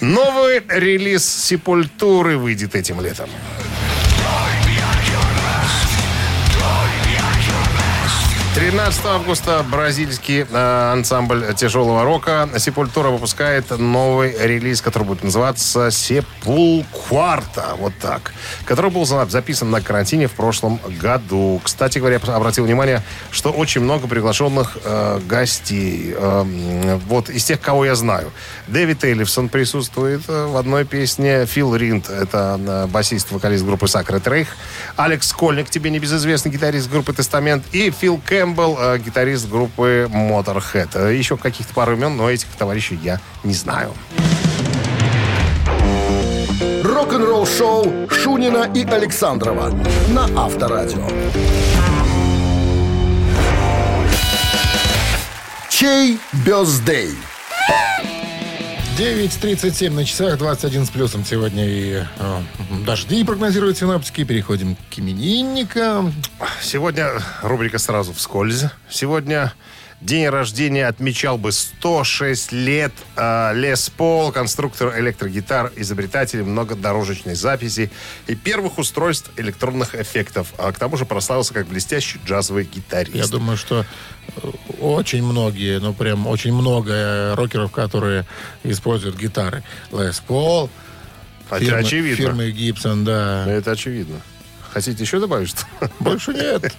Новый 0.00 0.62
релиз 0.68 1.26
Сепультуры 1.26 2.36
выйдет 2.36 2.74
этим 2.74 3.00
летом. 3.00 3.28
13 8.58 9.06
августа 9.06 9.64
бразильский 9.70 10.40
э, 10.40 10.92
ансамбль 10.92 11.44
тяжелого 11.54 12.02
рока 12.02 12.48
Сепультура 12.56 13.08
выпускает 13.08 13.70
новый 13.78 14.36
релиз, 14.36 14.82
который 14.82 15.04
будет 15.04 15.22
называться 15.22 15.92
Сепулкварта. 15.92 17.76
Вот 17.78 17.92
так. 18.02 18.32
Который 18.64 18.90
был 18.90 19.06
за- 19.06 19.26
записан 19.26 19.70
на 19.70 19.80
карантине 19.80 20.26
в 20.26 20.32
прошлом 20.32 20.80
году. 21.00 21.60
Кстати 21.62 22.00
говоря, 22.00 22.16
обратил 22.16 22.64
внимание, 22.64 23.04
что 23.30 23.52
очень 23.52 23.80
много 23.80 24.08
приглашенных 24.08 24.76
э, 24.82 25.20
гостей. 25.24 26.12
Э, 26.16 26.98
вот 27.06 27.30
из 27.30 27.44
тех, 27.44 27.60
кого 27.60 27.84
я 27.84 27.94
знаю. 27.94 28.32
Дэвид 28.66 29.04
Эллифсон 29.04 29.50
присутствует 29.50 30.22
э, 30.26 30.46
в 30.46 30.56
одной 30.56 30.84
песне. 30.84 31.46
Фил 31.46 31.76
Ринд, 31.76 32.10
это 32.10 32.58
э, 32.58 32.86
басист, 32.88 33.30
вокалист 33.30 33.64
группы 33.64 33.86
Сакрет 33.86 34.26
Рейх. 34.26 34.48
Алекс 34.96 35.32
Кольник, 35.32 35.70
тебе 35.70 35.90
небезызвестный 35.90 36.50
гитарист 36.50 36.90
группы 36.90 37.12
Тестамент. 37.12 37.62
И 37.70 37.92
Фил 37.92 38.20
Кэмпбелл, 38.48 38.78
э, 38.80 38.98
гитарист 38.98 39.48
группы 39.48 40.08
Motorhead. 40.10 40.88
Э, 40.94 41.14
Еще 41.14 41.36
каких-то 41.36 41.74
пару 41.74 41.92
имен, 41.92 42.16
но 42.16 42.30
этих 42.30 42.48
товарищей 42.56 42.98
я 43.02 43.20
не 43.44 43.52
знаю. 43.52 43.92
Рок-н-ролл 46.82 47.46
шоу 47.46 48.08
Шунина 48.10 48.70
и 48.74 48.84
Александрова 48.84 49.70
на 50.08 50.24
Авторадио. 50.44 51.06
Чей 55.68 56.18
бездей? 56.32 57.16
9.37 58.98 59.90
на 59.90 60.04
часах, 60.04 60.38
21 60.38 60.84
с 60.84 60.90
плюсом 60.90 61.24
сегодня 61.24 61.64
и 61.64 62.02
э, 62.18 62.42
дожди 62.84 63.22
прогнозируют 63.22 63.78
синоптики. 63.78 64.24
Переходим 64.24 64.74
к 64.74 64.98
именинникам. 64.98 66.12
Сегодня 66.60 67.10
рубрика 67.42 67.78
сразу 67.78 68.12
вскользь. 68.12 68.64
Сегодня 68.90 69.54
день 70.00 70.28
рождения 70.28 70.88
отмечал 70.88 71.38
бы 71.38 71.52
106 71.52 72.50
лет 72.50 72.92
э, 73.14 73.52
Лес 73.54 73.88
Пол, 73.88 74.32
конструктор 74.32 74.98
электрогитар, 74.98 75.70
изобретатель 75.76 76.42
многодорожечной 76.42 77.36
записи 77.36 77.92
и 78.26 78.34
первых 78.34 78.78
устройств 78.78 79.30
электронных 79.36 79.94
эффектов. 79.94 80.52
А 80.58 80.72
к 80.72 80.78
тому 80.78 80.96
же 80.96 81.04
прославился 81.04 81.54
как 81.54 81.68
блестящий 81.68 82.18
джазовый 82.26 82.64
гитарист. 82.64 83.14
Я 83.14 83.28
думаю, 83.28 83.56
что 83.56 83.86
очень 84.80 85.22
многие, 85.22 85.78
ну 85.80 85.92
прям 85.92 86.26
очень 86.26 86.52
много 86.52 86.92
э, 86.92 87.34
рокеров, 87.34 87.70
которые 87.72 88.24
используют 88.64 89.16
гитары. 89.16 89.62
Les 89.90 90.22
Paul, 90.26 90.70
Хотя 91.48 91.64
фирмы, 91.64 91.80
очевидно. 91.80 92.16
фирмы 92.16 92.50
Gibson, 92.50 93.04
да. 93.04 93.46
Это 93.50 93.72
очевидно. 93.72 94.20
Хотите 94.72 95.02
еще 95.02 95.18
добавить 95.18 95.48
что? 95.48 95.64
Больше 96.00 96.32
нет. 96.32 96.74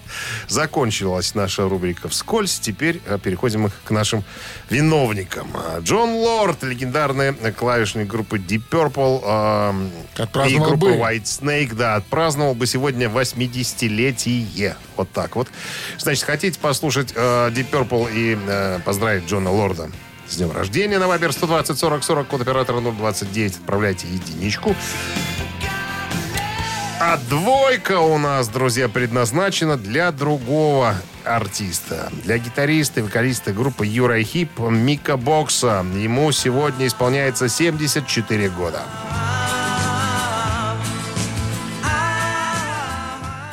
Закончилась 0.47 1.35
наша 1.35 1.67
рубрика 1.67 2.07
«Вскользь». 2.09 2.59
Теперь 2.59 3.01
э, 3.05 3.17
переходим 3.21 3.71
к 3.83 3.91
нашим 3.91 4.23
виновникам. 4.69 5.49
А, 5.55 5.79
Джон 5.79 6.11
Лорд, 6.11 6.63
легендарный 6.63 7.33
клавишник 7.51 8.07
группы 8.07 8.37
Deep 8.37 8.63
Purple 8.69 9.23
эм, 9.25 10.47
и 10.47 10.57
группы 10.57 10.77
бы. 10.77 10.91
White 10.91 11.23
Snake, 11.23 11.75
да, 11.75 11.95
отпраздновал 11.95 12.53
бы 12.53 12.67
сегодня 12.67 13.07
80-летие. 13.07 14.75
Вот 14.95 15.11
так 15.11 15.35
вот. 15.35 15.47
Значит, 15.97 16.23
хотите 16.25 16.59
послушать 16.59 17.13
э, 17.15 17.49
Deep 17.49 17.69
Purple 17.71 18.09
и 18.13 18.37
э, 18.39 18.79
поздравить 18.85 19.27
Джона 19.27 19.51
Лорда 19.51 19.89
с 20.27 20.37
днем 20.37 20.51
рождения 20.51 20.99
на 20.99 21.07
Вайбер 21.07 21.33
120 21.33 21.77
40 21.77 22.03
40, 22.03 22.27
код 22.27 22.41
оператора 22.41 22.81
029, 22.81 23.57
отправляйте 23.57 24.07
единичку. 24.07 24.75
А 27.01 27.17
двойка 27.29 27.99
у 27.99 28.17
нас, 28.17 28.49
друзья, 28.49 28.89
предназначена 28.89 29.77
для 29.77 30.11
другого 30.11 30.95
артиста. 31.23 32.11
Для 32.23 32.37
гитариста 32.37 32.99
и 32.99 33.03
вокалиста 33.03 33.53
группы 33.53 33.85
Юра 33.85 34.21
Хип 34.21 34.59
Мика 34.59 35.15
Бокса. 35.15 35.85
Ему 35.95 36.31
сегодня 36.33 36.87
исполняется 36.87 37.47
74 37.47 38.49
года. 38.49 38.83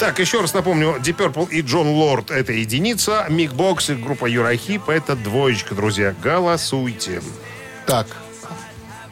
Так, 0.01 0.19
еще 0.19 0.41
раз 0.41 0.53
напомню, 0.53 0.97
Deep 0.99 1.17
Purple 1.17 1.49
и 1.51 1.63
Джон 1.63 1.87
Лорд– 1.89 2.31
это 2.33 2.53
единица, 2.53 3.27
Мик 3.31 3.53
Бокс 3.53 3.89
и 3.91 3.95
группа 3.95 4.27
Юра 4.27 4.55
Хип– 4.57 4.89
это 4.91 5.17
двоечка, 5.17 5.75
друзья. 5.75 6.15
Голосуйте. 6.23 7.23
Так, 7.87 8.07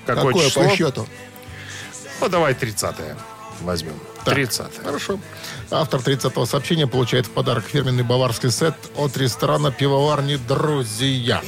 Какое, 0.04 0.32
какое 0.32 0.48
число? 0.48 0.64
по 0.64 0.76
счету? 0.76 1.06
Ну, 2.20 2.28
давай 2.28 2.52
30-е 2.52 3.16
возьмем. 3.62 3.94
Так, 4.24 4.34
30 4.34 4.66
Хорошо. 4.82 5.18
Автор 5.70 6.00
30-го 6.00 6.46
сообщения 6.46 6.86
получает 6.86 7.26
в 7.26 7.30
подарок 7.30 7.64
фирменный 7.64 8.02
баварский 8.02 8.50
сет 8.50 8.74
от 8.96 9.16
ресторана 9.16 9.70
пивоварни 9.70 10.36
«Друзья». 10.36 11.42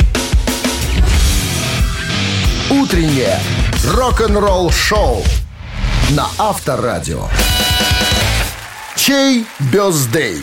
Утреннее 2.71 3.39
рок-н-ролл 3.85 4.71
шоу 4.71 5.23
на 6.11 6.27
Авторадио. 6.39 7.29
Чей 8.97 9.47
birthday? 9.61 10.43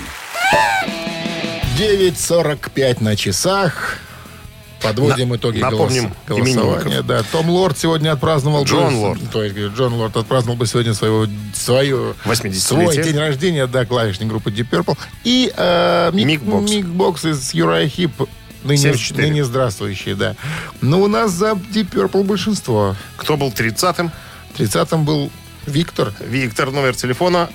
9.45 1.77 3.03
на 3.03 3.15
часах. 3.15 3.99
Подводим 4.83 5.29
На- 5.29 5.35
итоги 5.35 5.59
напомним 5.59 6.13
голос- 6.27 6.43
голосования. 6.43 7.01
Да, 7.01 7.23
Том 7.23 7.49
Лорд 7.49 7.77
сегодня 7.77 8.11
отпраздновал... 8.11 8.65
Джон 8.65 8.93
бы- 8.93 8.99
Лорд. 8.99 9.31
То 9.31 9.43
есть, 9.43 9.55
Джон 9.55 9.93
Лорд 9.93 10.15
отпраздновал 10.17 10.57
бы 10.57 10.67
сегодня 10.67 10.93
своего, 10.93 11.25
свою, 11.53 12.13
80-летие. 12.25 12.53
свой 12.53 12.95
день 12.97 13.17
рождения, 13.17 13.67
да, 13.67 13.85
клавишник 13.85 14.27
группы 14.27 14.51
Deep 14.51 14.69
Purple. 14.69 14.97
И 15.23 15.51
э, 15.55 16.11
Мик, 16.13 16.25
Мик 16.27 16.41
Бокс. 16.41 16.71
Мик 16.71 16.85
Бокс 16.85 17.25
из 17.25 17.53
Uriah 17.53 17.87
Heep. 17.87 18.11
Ныне, 18.63 18.77
74. 18.77 19.27
ныне 19.27 19.43
здравствующий, 19.43 20.13
да. 20.13 20.35
Но 20.81 21.01
у 21.01 21.07
нас 21.07 21.31
за 21.31 21.51
Deep 21.51 21.89
Purple 21.91 22.23
большинство. 22.23 22.95
Кто 23.17 23.35
был 23.37 23.49
30-м? 23.49 24.11
30-м 24.57 25.03
был 25.05 25.29
Виктор. 25.65 26.13
Виктор, 26.19 26.71
номер 26.71 26.95
телефона, 26.95 27.49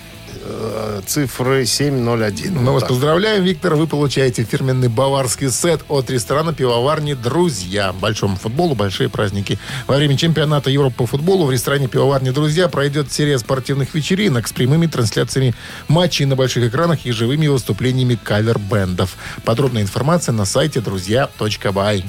цифры 1.06 1.64
701. 1.66 2.54
Мы 2.54 2.64
Вот 2.64 2.72
вас 2.72 2.82
так. 2.82 2.90
поздравляем, 2.90 3.42
Виктор. 3.42 3.74
Вы 3.74 3.86
получаете 3.86 4.44
фирменный 4.44 4.88
баварский 4.88 5.50
сет 5.50 5.80
от 5.88 6.10
ресторана 6.10 6.52
пивоварни 6.52 7.14
«Друзья». 7.14 7.92
Большому 7.92 8.36
футболу 8.36 8.74
большие 8.74 9.08
праздники. 9.08 9.58
Во 9.86 9.96
время 9.96 10.16
чемпионата 10.16 10.70
Европы 10.70 10.96
по 10.98 11.06
футболу 11.06 11.46
в 11.46 11.50
ресторане 11.50 11.88
пивоварни 11.88 12.30
«Друзья» 12.30 12.68
пройдет 12.68 13.12
серия 13.12 13.38
спортивных 13.38 13.94
вечеринок 13.94 14.48
с 14.48 14.52
прямыми 14.52 14.86
трансляциями 14.86 15.54
матчей 15.88 16.24
на 16.26 16.36
больших 16.36 16.64
экранах 16.64 17.06
и 17.06 17.12
живыми 17.12 17.46
выступлениями 17.46 18.18
кавер-бендов. 18.22 19.16
Подробная 19.44 19.82
информация 19.82 20.32
на 20.32 20.44
сайте 20.44 20.80
друзья.бай. 20.80 22.04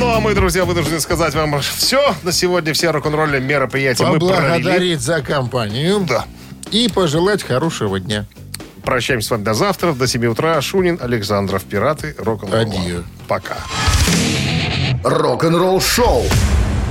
Ну, 0.00 0.14
а 0.14 0.18
мы, 0.18 0.32
друзья, 0.34 0.64
вынуждены 0.64 0.98
сказать 0.98 1.34
вам 1.34 1.60
все 1.60 2.14
на 2.22 2.32
сегодня. 2.32 2.72
Все 2.72 2.90
рок-н-ролльные 2.90 3.42
мероприятия 3.42 4.06
мы 4.06 4.18
провели. 4.18 4.34
Поблагодарить 4.34 5.00
за 5.00 5.20
компанию. 5.20 6.00
Да. 6.08 6.24
И 6.70 6.88
пожелать 6.88 7.42
хорошего 7.42 8.00
дня. 8.00 8.24
Прощаемся 8.82 9.28
с 9.28 9.30
вами 9.30 9.42
до 9.42 9.52
завтра, 9.52 9.92
до 9.92 10.06
7 10.06 10.24
утра. 10.24 10.58
Шунин, 10.62 10.98
Александров, 11.02 11.64
Пираты, 11.64 12.14
рок-н-ролла. 12.16 12.62
Адью. 12.62 13.04
Пока. 13.28 13.58
Рок-н-ролл 15.04 15.82
шоу 15.82 16.24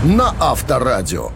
на 0.04 0.36
Авторадио. 0.40 1.32